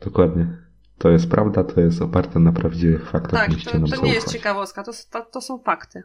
Dokładnie. 0.00 0.63
To 1.04 1.10
jest 1.10 1.30
prawda, 1.30 1.64
to 1.64 1.80
jest 1.80 2.02
oparte 2.02 2.40
na 2.40 2.52
prawdziwych 2.52 3.10
faktach. 3.10 3.40
Tak, 3.40 3.62
to, 3.64 3.70
to 3.70 3.78
nie 3.78 4.12
jest 4.12 4.26
zaufać. 4.26 4.32
ciekawostka, 4.32 4.82
to, 4.82 4.92
to, 5.10 5.24
to 5.24 5.40
są 5.40 5.58
fakty. 5.58 6.02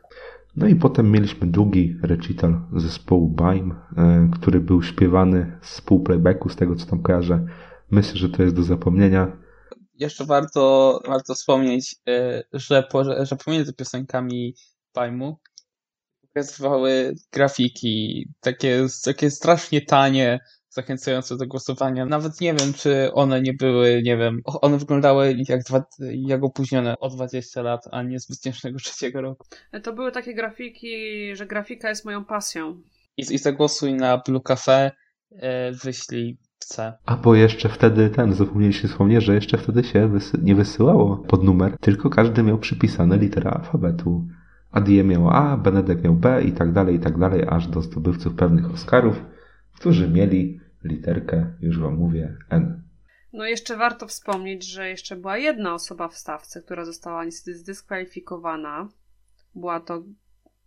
No 0.55 0.67
i 0.67 0.75
potem 0.75 1.11
mieliśmy 1.11 1.47
długi 1.47 1.97
recital 2.03 2.61
zespołu 2.75 3.27
Baim, 3.27 3.71
e, 3.97 4.29
który 4.33 4.59
był 4.59 4.83
śpiewany 4.83 5.59
z 5.61 5.81
pół 5.81 6.03
playbacku, 6.03 6.49
z 6.49 6.55
tego 6.55 6.75
co 6.75 6.85
tam 6.85 7.01
kojarzę. 7.01 7.45
Myślę, 7.91 8.15
że 8.15 8.29
to 8.29 8.43
jest 8.43 8.55
do 8.55 8.63
zapomnienia. 8.63 9.37
Jeszcze 9.93 10.25
warto, 10.25 10.99
warto 11.07 11.33
wspomnieć, 11.35 11.95
y, 12.09 12.43
że, 12.53 12.83
po, 12.83 13.25
że 13.25 13.35
pomiędzy 13.45 13.73
piosenkami 13.73 14.55
Pajmu 14.93 15.39
pokazywały 16.21 17.15
grafiki, 17.31 18.27
takie, 18.39 18.87
takie 19.03 19.31
strasznie 19.31 19.81
tanie, 19.81 20.39
zachęcające 20.69 21.37
do 21.37 21.47
głosowania. 21.47 22.05
Nawet 22.05 22.41
nie 22.41 22.53
wiem, 22.53 22.73
czy 22.73 23.13
one 23.13 23.41
nie 23.41 23.53
były, 23.53 24.01
nie 24.03 24.17
wiem, 24.17 24.41
one 24.61 24.77
wyglądały 24.77 25.35
jak, 25.47 25.63
dwa, 25.63 25.83
jak 26.11 26.43
opóźnione 26.43 26.99
o 26.99 27.09
20 27.09 27.61
lat, 27.61 27.81
a 27.91 28.03
nie 28.03 28.19
z 28.19 28.25
2003 28.27 29.11
roku. 29.21 29.45
E, 29.71 29.79
To 29.79 29.93
były 29.93 30.11
takie 30.11 30.33
grafiki, 30.33 30.89
że 31.35 31.45
grafika 31.45 31.89
jest 31.89 32.05
moją 32.05 32.25
pasją. 32.25 32.81
I, 33.17 33.21
i 33.21 33.37
zagłosuj 33.37 33.93
na 33.93 34.17
Blue 34.17 34.41
Cafe, 34.41 34.91
y, 35.31 35.37
wyślij 35.83 36.37
C. 36.59 36.93
A 37.05 37.15
bo 37.17 37.35
jeszcze 37.35 37.69
wtedy 37.69 38.09
ten, 38.09 38.33
zapomnieliśmy 38.33 38.89
wspomnieć, 38.89 39.23
że 39.23 39.35
jeszcze 39.35 39.57
wtedy 39.57 39.83
się 39.83 40.07
wysy- 40.09 40.43
nie 40.43 40.55
wysyłało 40.55 41.17
pod 41.17 41.43
numer, 41.43 41.77
tylko 41.81 42.09
każdy 42.09 42.43
miał 42.43 42.57
przypisane 42.57 43.17
literę 43.17 43.51
alfabetu. 43.51 44.27
Adie 44.71 45.03
miał 45.03 45.29
A, 45.29 45.57
Benedek 45.57 46.03
miał 46.03 46.13
B 46.13 46.43
i 46.43 46.51
tak 46.51 46.71
dalej, 46.73 46.95
i 46.95 46.99
tak 46.99 47.17
dalej, 47.17 47.43
aż 47.49 47.67
do 47.67 47.81
zdobywców 47.81 48.35
pewnych 48.35 48.71
Oscarów, 48.71 49.21
którzy 49.79 50.09
mieli 50.09 50.59
literkę, 50.83 51.53
już 51.61 51.79
wam 51.79 51.95
mówię, 51.95 52.37
N. 52.49 52.83
No 53.33 53.45
jeszcze 53.45 53.77
warto 53.77 54.07
wspomnieć, 54.07 54.63
że 54.63 54.89
jeszcze 54.89 55.15
była 55.15 55.37
jedna 55.37 55.73
osoba 55.73 56.07
w 56.07 56.17
stawce, 56.17 56.61
która 56.61 56.85
została 56.85 57.25
niestety 57.25 57.57
zdyskwalifikowana. 57.57 58.89
Była 59.55 59.79
to 59.79 60.03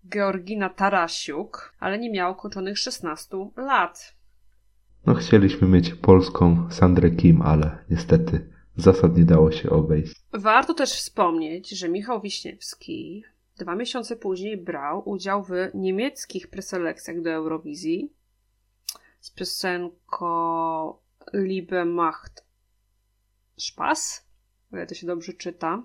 Georgina 0.08 0.68
Tarasiuk, 0.68 1.74
ale 1.78 1.98
nie 1.98 2.10
miała 2.10 2.30
ukończonych 2.30 2.78
16 2.78 3.36
lat. 3.56 4.14
No 5.06 5.14
chcieliśmy 5.14 5.68
mieć 5.68 5.94
polską 5.94 6.70
Sandrę 6.70 7.10
Kim, 7.10 7.42
ale 7.42 7.84
niestety 7.90 8.50
zasad 8.76 9.16
nie 9.16 9.24
dało 9.24 9.52
się 9.52 9.70
obejść. 9.70 10.14
Warto 10.32 10.74
też 10.74 10.92
wspomnieć, 10.92 11.70
że 11.70 11.88
Michał 11.88 12.20
Wiśniewski 12.20 13.24
dwa 13.58 13.76
miesiące 13.76 14.16
później 14.16 14.56
brał 14.56 15.08
udział 15.08 15.44
w 15.44 15.50
niemieckich 15.74 16.48
preselekcjach 16.48 17.22
do 17.22 17.30
Eurowizji 17.30 18.12
z 19.22 19.30
piosenką 19.30 20.98
Liebe 21.32 21.84
macht 21.84 22.44
Spaß, 23.56 24.26
o 24.72 24.76
ile 24.76 24.86
to 24.86 24.94
się 24.94 25.06
dobrze 25.06 25.32
czyta. 25.32 25.82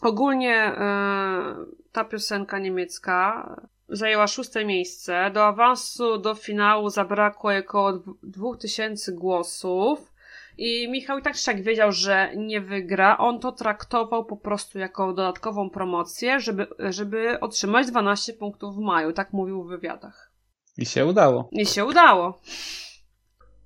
Ogólnie 0.00 0.56
e, 0.56 1.56
ta 1.92 2.04
piosenka 2.04 2.58
niemiecka 2.58 3.44
zajęła 3.90 4.26
szóste 4.26 4.64
miejsce. 4.64 5.30
Do 5.34 5.46
awansu 5.46 6.18
do 6.18 6.34
finału 6.34 6.90
zabrakło 6.90 7.50
około 7.58 7.92
dw- 7.92 8.16
2000 8.22 9.12
głosów 9.12 10.12
I 10.58 10.88
Michał 10.90 11.18
i 11.18 11.22
tak 11.22 11.34
czy 11.34 11.42
siak 11.42 11.62
wiedział, 11.62 11.92
że 11.92 12.30
nie 12.36 12.60
wygra. 12.60 13.18
On 13.18 13.40
to 13.40 13.52
traktował 13.52 14.24
po 14.24 14.36
prostu 14.36 14.78
jako 14.78 15.12
dodatkową 15.12 15.70
promocję, 15.70 16.40
żeby, 16.40 16.66
żeby 16.90 17.40
otrzymać 17.40 17.86
12 17.86 18.32
punktów 18.32 18.76
w 18.76 18.78
maju. 18.78 19.12
Tak 19.12 19.32
mówił 19.32 19.64
w 19.64 19.68
wywiadach. 19.68 20.32
I 20.78 20.86
się 20.86 21.06
udało. 21.06 21.48
I 21.52 21.66
się 21.66 21.84
udało. 21.84 22.40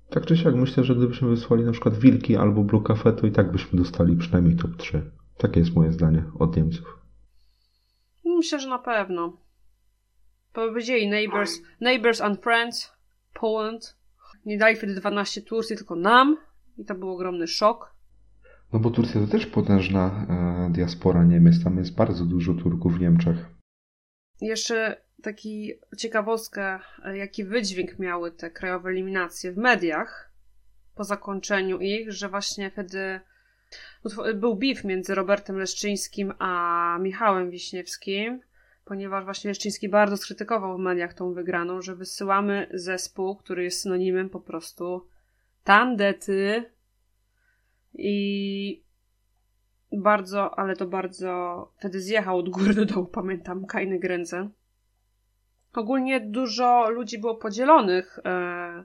Tak 0.09 0.25
czy 0.25 0.37
siak, 0.37 0.55
myślę, 0.55 0.83
że 0.83 0.95
gdybyśmy 0.95 1.27
wysłali 1.27 1.63
na 1.63 1.71
przykład 1.71 1.97
Wilki 1.97 2.35
albo 2.37 2.63
Blue 2.63 2.83
Cafe, 2.83 3.13
to 3.13 3.27
i 3.27 3.31
tak 3.31 3.51
byśmy 3.51 3.79
dostali 3.79 4.17
przynajmniej 4.17 4.55
top 4.55 4.77
3. 4.77 5.11
Takie 5.37 5.59
jest 5.59 5.75
moje 5.75 5.91
zdanie 5.91 6.23
od 6.39 6.57
Niemców. 6.57 6.99
Myślę, 8.25 8.59
że 8.59 8.69
na 8.69 8.79
pewno. 8.79 9.37
Powiedzieli 10.55 11.09
Neighbors, 11.09 11.61
Neighbors 11.81 12.21
and 12.21 12.41
Friends, 12.41 12.93
Poland. 13.33 13.97
Nie 14.45 14.57
dali 14.57 14.75
wtedy 14.75 14.95
12 14.95 15.41
Turcji, 15.41 15.75
tylko 15.75 15.95
nam. 15.95 16.37
I 16.77 16.85
to 16.85 16.95
był 16.95 17.09
ogromny 17.09 17.47
szok. 17.47 17.95
No 18.73 18.79
bo 18.79 18.89
Turcja 18.89 19.21
to 19.21 19.27
też 19.27 19.45
potężna 19.45 20.25
e, 20.29 20.73
diaspora 20.73 21.23
Niemiec. 21.23 21.63
Tam 21.63 21.77
jest 21.77 21.95
bardzo 21.95 22.25
dużo 22.25 22.53
Turków 22.53 22.97
w 22.97 23.01
Niemczech. 23.01 23.37
Jeszcze 24.41 25.01
taki 25.23 25.73
ciekawostkę, 25.97 26.79
e, 27.03 27.17
jaki 27.17 27.45
wydźwięk 27.45 27.99
miały 27.99 28.31
te 28.31 28.51
krajowe 28.51 28.89
eliminacje 28.89 29.51
w 29.51 29.57
mediach 29.57 30.31
po 30.95 31.03
zakończeniu 31.03 31.79
ich, 31.79 32.11
że 32.11 32.29
właśnie 32.29 32.71
wtedy 32.71 33.19
był 34.35 34.55
beef 34.55 34.83
między 34.83 35.15
Robertem 35.15 35.57
Leszczyńskim 35.57 36.33
a 36.39 36.97
Michałem 37.01 37.51
Wiśniewskim, 37.51 38.41
ponieważ 38.85 39.25
właśnie 39.25 39.47
Leszczyński 39.47 39.89
bardzo 39.89 40.17
skrytykował 40.17 40.77
w 40.77 40.79
mediach 40.79 41.13
tą 41.13 41.33
wygraną, 41.33 41.81
że 41.81 41.95
wysyłamy 41.95 42.67
zespół, 42.73 43.35
który 43.35 43.63
jest 43.63 43.81
synonimem 43.81 44.29
po 44.29 44.39
prostu 44.39 45.07
tandety 45.63 46.71
i 47.93 48.85
bardzo, 49.91 50.59
ale 50.59 50.75
to 50.75 50.87
bardzo 50.87 51.71
wtedy 51.77 52.01
zjechał 52.01 52.37
od 52.37 52.49
góry 52.49 52.73
do 52.73 52.85
dołu, 52.85 53.05
pamiętam, 53.05 53.65
Kajny 53.65 53.99
Grędze. 53.99 54.49
Ogólnie 55.73 56.19
dużo 56.19 56.89
ludzi 56.89 57.17
było 57.17 57.35
podzielonych, 57.35 58.19
e, 58.25 58.83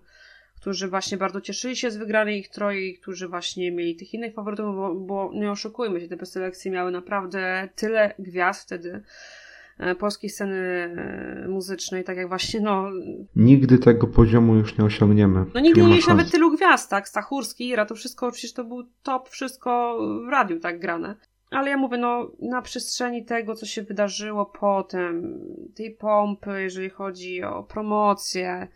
którzy 0.61 0.88
właśnie 0.88 1.18
bardzo 1.18 1.40
cieszyli 1.40 1.76
się 1.76 1.90
z 1.90 1.96
wygranej 1.96 2.38
ich 2.38 2.48
troje 2.48 2.98
którzy 2.98 3.28
właśnie 3.28 3.72
mieli 3.72 3.96
tych 3.96 4.14
innych 4.14 4.34
faworytów, 4.34 4.76
bo, 4.76 4.94
bo 4.94 5.30
nie 5.34 5.51
oszukujmy 5.51 6.01
się, 6.01 6.09
te 6.09 6.16
preselekcje 6.16 6.70
miały 6.70 6.90
naprawdę 6.90 7.68
tyle 7.76 8.14
gwiazd 8.18 8.66
wtedy 8.66 9.03
polskiej 9.98 10.30
sceny 10.30 10.56
e, 10.56 11.48
muzycznej, 11.48 12.04
tak 12.04 12.16
jak 12.16 12.28
właśnie, 12.28 12.60
no, 12.60 12.90
Nigdy 13.36 13.78
tego 13.78 14.06
poziomu 14.06 14.54
już 14.54 14.78
nie 14.78 14.84
osiągniemy. 14.84 15.44
no 15.54 15.60
nigdy 15.60 15.82
nie 15.82 15.88
mieliśmy 15.88 16.14
nawet 16.14 16.32
tylu 16.32 16.56
gwiazd, 16.56 16.90
tak? 16.90 17.08
Stachurski, 17.08 17.68
Ira, 17.68 17.86
to 17.86 17.94
wszystko, 17.94 18.32
przecież 18.32 18.52
to 18.52 18.64
był 18.64 18.82
top, 19.02 19.28
wszystko 19.28 19.98
w 20.26 20.28
radiu 20.28 20.60
tak 20.60 20.80
grane. 20.80 21.16
Ale 21.50 21.70
ja 21.70 21.76
mówię, 21.76 21.98
no, 21.98 22.30
na 22.40 22.62
przestrzeni 22.62 23.24
tego, 23.24 23.54
co 23.54 23.66
się 23.66 23.82
wydarzyło 23.82 24.46
potem, 24.46 25.38
tej 25.74 25.90
pompy, 25.90 26.62
jeżeli 26.62 26.90
chodzi 26.90 27.42
o 27.42 27.62
promocję 27.62 28.68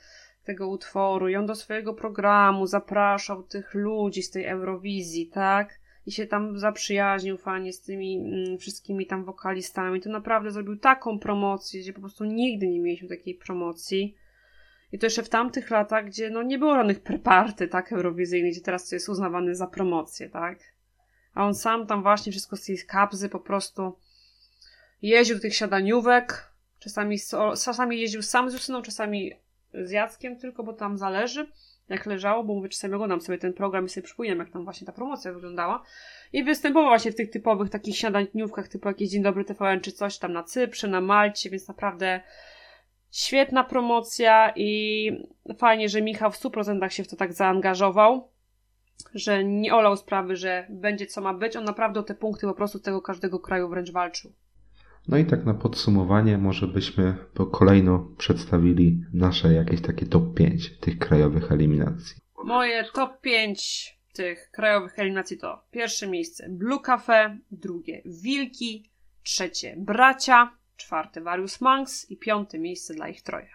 tego 0.44 0.68
utworu, 0.68 1.28
i 1.28 1.36
on 1.36 1.46
do 1.46 1.54
swojego 1.54 1.94
programu 1.94 2.66
zapraszał 2.66 3.42
tych 3.42 3.74
ludzi 3.74 4.22
z 4.22 4.30
tej 4.30 4.44
Eurowizji, 4.44 5.26
tak? 5.26 5.80
I 6.06 6.12
się 6.12 6.26
tam 6.26 6.58
zaprzyjaźnił 6.58 7.36
fajnie 7.36 7.72
z 7.72 7.80
tymi 7.80 8.18
mm, 8.18 8.58
wszystkimi 8.58 9.06
tam 9.06 9.24
wokalistami. 9.24 10.00
To 10.00 10.10
naprawdę 10.10 10.50
zrobił 10.50 10.76
taką 10.76 11.18
promocję, 11.18 11.80
gdzie 11.80 11.92
po 11.92 12.00
prostu 12.00 12.24
nigdy 12.24 12.68
nie 12.68 12.80
mieliśmy 12.80 13.08
takiej 13.08 13.34
promocji. 13.34 14.16
I 14.92 14.98
to 14.98 15.06
jeszcze 15.06 15.22
w 15.22 15.28
tamtych 15.28 15.70
latach, 15.70 16.06
gdzie 16.06 16.30
no 16.30 16.42
nie 16.42 16.58
było 16.58 16.74
żadnych 16.74 17.00
preparty, 17.00 17.68
tak, 17.68 17.92
eurowizyjnych, 17.92 18.52
gdzie 18.52 18.60
teraz 18.60 18.88
to 18.88 18.96
jest 18.96 19.08
uznawane 19.08 19.54
za 19.54 19.66
promocję, 19.66 20.28
tak? 20.28 20.58
A 21.34 21.46
on 21.46 21.54
sam 21.54 21.86
tam 21.86 22.02
właśnie 22.02 22.32
wszystko 22.32 22.56
z 22.56 22.64
tej 22.64 22.78
kapzy 22.86 23.28
po 23.28 23.40
prostu 23.40 23.98
jeździł 25.02 25.36
do 25.36 25.42
tych 25.42 25.54
siadaniówek, 25.54 26.52
czasami, 26.78 27.18
czasami 27.64 28.00
jeździł 28.00 28.22
sam 28.22 28.50
z 28.50 28.52
Justyną, 28.52 28.82
czasami 28.82 29.32
z 29.74 29.90
Jackiem 29.90 30.38
tylko, 30.38 30.64
bo 30.64 30.72
tam 30.72 30.98
zależy, 30.98 31.46
jak 31.88 32.06
leżało, 32.06 32.44
bo 32.44 32.54
mówię, 32.54 32.68
czasami 32.68 32.94
oglądam 32.94 33.20
sobie 33.20 33.38
ten 33.38 33.52
program 33.52 33.86
i 33.86 33.88
sobie 33.88 34.04
przypominam, 34.04 34.38
jak 34.38 34.50
tam 34.50 34.64
właśnie 34.64 34.86
ta 34.86 34.92
promocja 34.92 35.32
wyglądała. 35.32 35.82
I 36.32 36.44
występował 36.44 36.90
właśnie 36.90 37.12
w 37.12 37.14
tych 37.14 37.30
typowych 37.30 37.70
takich 37.70 37.96
siadaniówkach, 37.96 38.68
typu 38.68 38.88
jakiś 38.88 39.10
Dzień 39.10 39.22
Dobry 39.22 39.44
TVN, 39.44 39.80
czy 39.80 39.92
coś 39.92 40.18
tam 40.18 40.32
na 40.32 40.42
Cyprze, 40.42 40.88
na 40.88 41.00
Malcie, 41.00 41.50
więc 41.50 41.68
naprawdę 41.68 42.20
świetna 43.10 43.64
promocja 43.64 44.52
i 44.56 45.10
fajnie, 45.58 45.88
że 45.88 46.02
Michał 46.02 46.30
w 46.30 46.36
100% 46.36 46.88
się 46.88 47.04
w 47.04 47.08
to 47.08 47.16
tak 47.16 47.32
zaangażował, 47.32 48.28
że 49.14 49.44
nie 49.44 49.74
olał 49.74 49.96
sprawy, 49.96 50.36
że 50.36 50.66
będzie 50.70 51.06
co 51.06 51.20
ma 51.20 51.34
być. 51.34 51.56
On 51.56 51.64
naprawdę 51.64 52.00
o 52.00 52.02
te 52.02 52.14
punkty 52.14 52.46
po 52.46 52.54
prostu 52.54 52.78
tego 52.78 53.02
każdego 53.02 53.40
kraju 53.40 53.68
wręcz 53.68 53.92
walczył. 53.92 54.32
No 55.08 55.16
i 55.16 55.26
tak 55.26 55.44
na 55.44 55.54
podsumowanie 55.54 56.38
może 56.38 56.66
byśmy 56.66 57.16
po 57.34 57.46
kolejno 57.46 57.98
przedstawili 58.18 59.04
nasze 59.12 59.52
jakieś 59.52 59.80
takie 59.80 60.06
top 60.06 60.34
5 60.34 60.78
tych 60.78 60.98
krajowych 60.98 61.52
eliminacji. 61.52 62.16
Moje 62.44 62.84
top 62.94 63.20
5 63.20 63.94
tych 64.12 64.50
krajowych 64.50 64.98
eliminacji 64.98 65.38
to 65.38 65.64
pierwsze 65.70 66.06
miejsce 66.06 66.46
Blue 66.50 66.80
Cafe, 66.80 67.38
drugie 67.50 68.02
Wilki, 68.04 68.90
trzecie 69.22 69.74
Bracia, 69.78 70.58
czwarte 70.76 71.20
Various 71.20 71.60
Monks 71.60 72.10
i 72.10 72.16
piąte 72.16 72.58
miejsce 72.58 72.94
dla 72.94 73.08
ich 73.08 73.22
troje. 73.22 73.48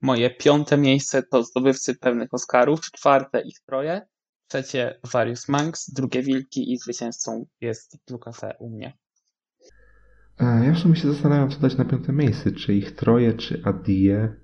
Moje 0.00 0.30
piąte 0.30 0.76
miejsce 0.76 1.22
to 1.22 1.42
zdobywcy 1.42 1.94
pewnych 1.94 2.34
Oscarów, 2.34 2.80
czwarte 2.80 3.40
ich 3.40 3.60
troje, 3.60 4.06
trzecie 4.48 5.00
Various 5.12 5.48
Monks, 5.48 5.90
drugie 5.90 6.22
Wilki 6.22 6.72
i 6.72 6.78
zwycięzcą 6.78 7.46
jest 7.60 7.96
Blue 8.06 8.20
Cafe 8.20 8.56
u 8.58 8.70
mnie. 8.70 9.01
E, 10.40 10.64
Ja 10.66 10.72
w 10.74 10.78
sumie 10.78 10.96
się 10.96 11.12
zastanawiam, 11.12 11.50
co 11.50 11.60
dać 11.60 11.76
na 11.76 11.84
piąte 11.84 12.12
miejsce. 12.12 12.52
Czy 12.52 12.74
ich 12.74 12.90
troje, 12.92 13.32
czy 13.32 13.60
Adie. 13.64 14.36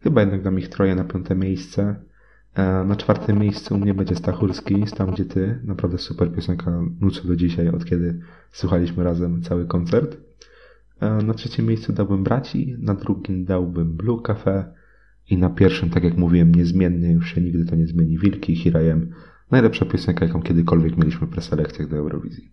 Chyba 0.00 0.20
jednak 0.20 0.42
dam 0.42 0.58
ich 0.58 0.68
troje 0.68 0.94
na 0.94 1.04
piąte 1.04 1.34
miejsce. 1.34 1.96
E, 2.54 2.84
Na 2.84 2.96
czwartym 2.96 3.38
miejscu 3.38 3.74
u 3.74 3.78
mnie 3.78 3.94
będzie 3.94 4.14
Stachurski, 4.14 4.84
tam 4.96 5.10
gdzie 5.12 5.24
ty. 5.24 5.60
Naprawdę 5.64 5.98
super 5.98 6.32
piosenka, 6.32 6.80
nucę 7.00 7.22
do 7.28 7.36
dzisiaj, 7.36 7.68
od 7.68 7.84
kiedy 7.84 8.20
słuchaliśmy 8.52 9.04
razem 9.04 9.42
cały 9.42 9.66
koncert. 9.66 10.16
E, 11.00 11.10
Na 11.10 11.34
trzecim 11.34 11.66
miejscu 11.66 11.92
dałbym 11.92 12.24
Braci, 12.24 12.76
na 12.78 12.94
drugim 12.94 13.44
dałbym 13.44 13.96
Blue 13.96 14.22
Cafe 14.22 14.72
i 15.30 15.36
na 15.38 15.50
pierwszym, 15.50 15.90
tak 15.90 16.04
jak 16.04 16.16
mówiłem, 16.16 16.54
niezmiennie, 16.54 17.12
już 17.12 17.34
się 17.34 17.40
nigdy 17.40 17.64
to 17.64 17.76
nie 17.76 17.86
zmieni, 17.86 18.18
Wilki 18.18 18.52
i 18.52 18.56
Hirajem. 18.56 19.10
Najlepsza 19.50 19.84
piosenka, 19.84 20.24
jaką 20.26 20.42
kiedykolwiek 20.42 20.96
mieliśmy 20.96 21.26
w 21.26 21.30
preselekcjach 21.30 21.88
do 21.88 21.96
Eurowizji. 21.96 22.52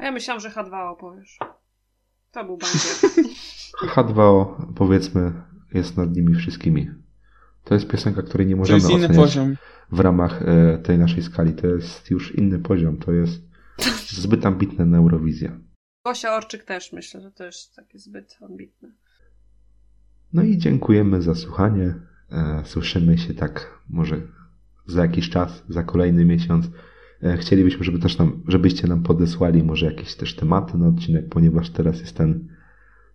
A 0.00 0.04
ja 0.04 0.12
myślałam, 0.12 0.40
że 0.40 0.48
H2O 0.50 0.96
powiesz. 0.96 1.38
To 2.30 2.44
był 2.44 2.56
bankier. 2.56 3.24
H2O, 3.94 4.46
powiedzmy, 4.76 5.32
jest 5.74 5.96
nad 5.96 6.16
nimi 6.16 6.34
wszystkimi. 6.34 6.90
To 7.64 7.74
jest 7.74 7.88
piosenka, 7.88 8.22
której 8.22 8.46
nie 8.46 8.54
To 8.54 8.58
możemy 8.58 8.78
jest 8.78 8.90
inny 8.90 9.08
poziom. 9.08 9.56
w 9.92 10.00
ramach 10.00 10.42
e, 10.42 10.78
tej 10.78 10.98
naszej 10.98 11.22
skali. 11.22 11.52
To 11.52 11.66
jest 11.66 12.10
już 12.10 12.34
inny 12.34 12.58
poziom. 12.58 12.96
To 12.96 13.12
jest 13.12 13.42
zbyt 14.08 14.46
ambitne 14.46 14.86
na 14.86 14.98
Eurowizję. 14.98 15.60
Gosia 16.04 16.36
Orczyk 16.36 16.64
też 16.64 16.92
myślę, 16.92 17.20
że 17.20 17.32
to 17.32 17.44
jest 17.44 17.76
takie 17.76 17.98
zbyt 17.98 18.38
ambitne. 18.42 18.88
No 20.32 20.42
i 20.42 20.58
dziękujemy 20.58 21.22
za 21.22 21.34
słuchanie. 21.34 21.94
E, 22.30 22.62
Słyszymy 22.64 23.18
się 23.18 23.34
tak 23.34 23.80
może 23.88 24.20
za 24.86 25.02
jakiś 25.02 25.30
czas, 25.30 25.62
za 25.68 25.82
kolejny 25.82 26.24
miesiąc. 26.24 26.66
E, 27.22 27.36
Chcielibyśmy, 27.36 27.84
żeby 27.84 27.98
też 27.98 28.18
nam, 28.18 28.42
żebyście 28.48 28.88
nam 28.88 29.02
podesłali 29.02 29.62
może 29.62 29.86
jakieś 29.86 30.14
też 30.14 30.36
tematy 30.36 30.78
na 30.78 30.88
odcinek, 30.88 31.28
ponieważ 31.28 31.70
teraz 31.70 32.00
jest 32.00 32.16
ten 32.16 32.48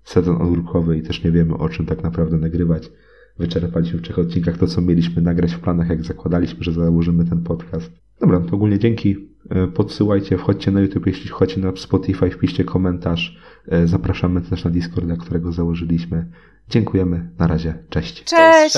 sezon 0.04 0.42
ogórkowy 0.42 0.98
i 0.98 1.02
też 1.02 1.24
nie 1.24 1.32
wiemy 1.32 1.58
o 1.58 1.70
czym 1.70 1.86
tak 1.86 2.04
naprawdę 2.04 2.38
nagrywać. 2.38 2.92
Wyczerpaliśmy 3.40 4.00
w 4.00 4.02
trzech 4.02 4.20
odcinkach 4.20 4.58
to, 4.58 4.68
co 4.68 4.82
mieliśmy 4.82 5.22
nagrać 5.22 5.54
w 5.54 5.60
planach, 5.60 5.90
jak 5.90 6.04
zakładaliśmy, 6.04 6.64
że 6.64 6.72
założymy 6.72 7.26
ten 7.26 7.44
podcast. 7.44 7.92
Dobra, 8.20 8.40
to 8.40 8.56
ogólnie 8.56 8.80
dzięki. 8.80 9.30
E, 9.50 9.68
Podsyłajcie, 9.68 10.38
wchodźcie 10.38 10.72
na 10.72 10.82
YouTube, 10.82 11.08
jeśli 11.08 11.30
wchodźcie 11.30 11.62
na 11.62 11.76
Spotify, 11.76 12.30
wpiszcie 12.30 12.64
komentarz. 12.64 13.40
E, 13.68 13.88
Zapraszamy 13.88 14.42
też 14.42 14.64
na 14.64 14.72
Discorda, 14.72 15.16
którego 15.16 15.52
założyliśmy. 15.52 16.32
Dziękujemy. 16.70 17.30
Na 17.40 17.48
razie. 17.48 17.74
Cześć. 17.90 18.24
Do 18.24 18.30
Cześć! 18.30 18.76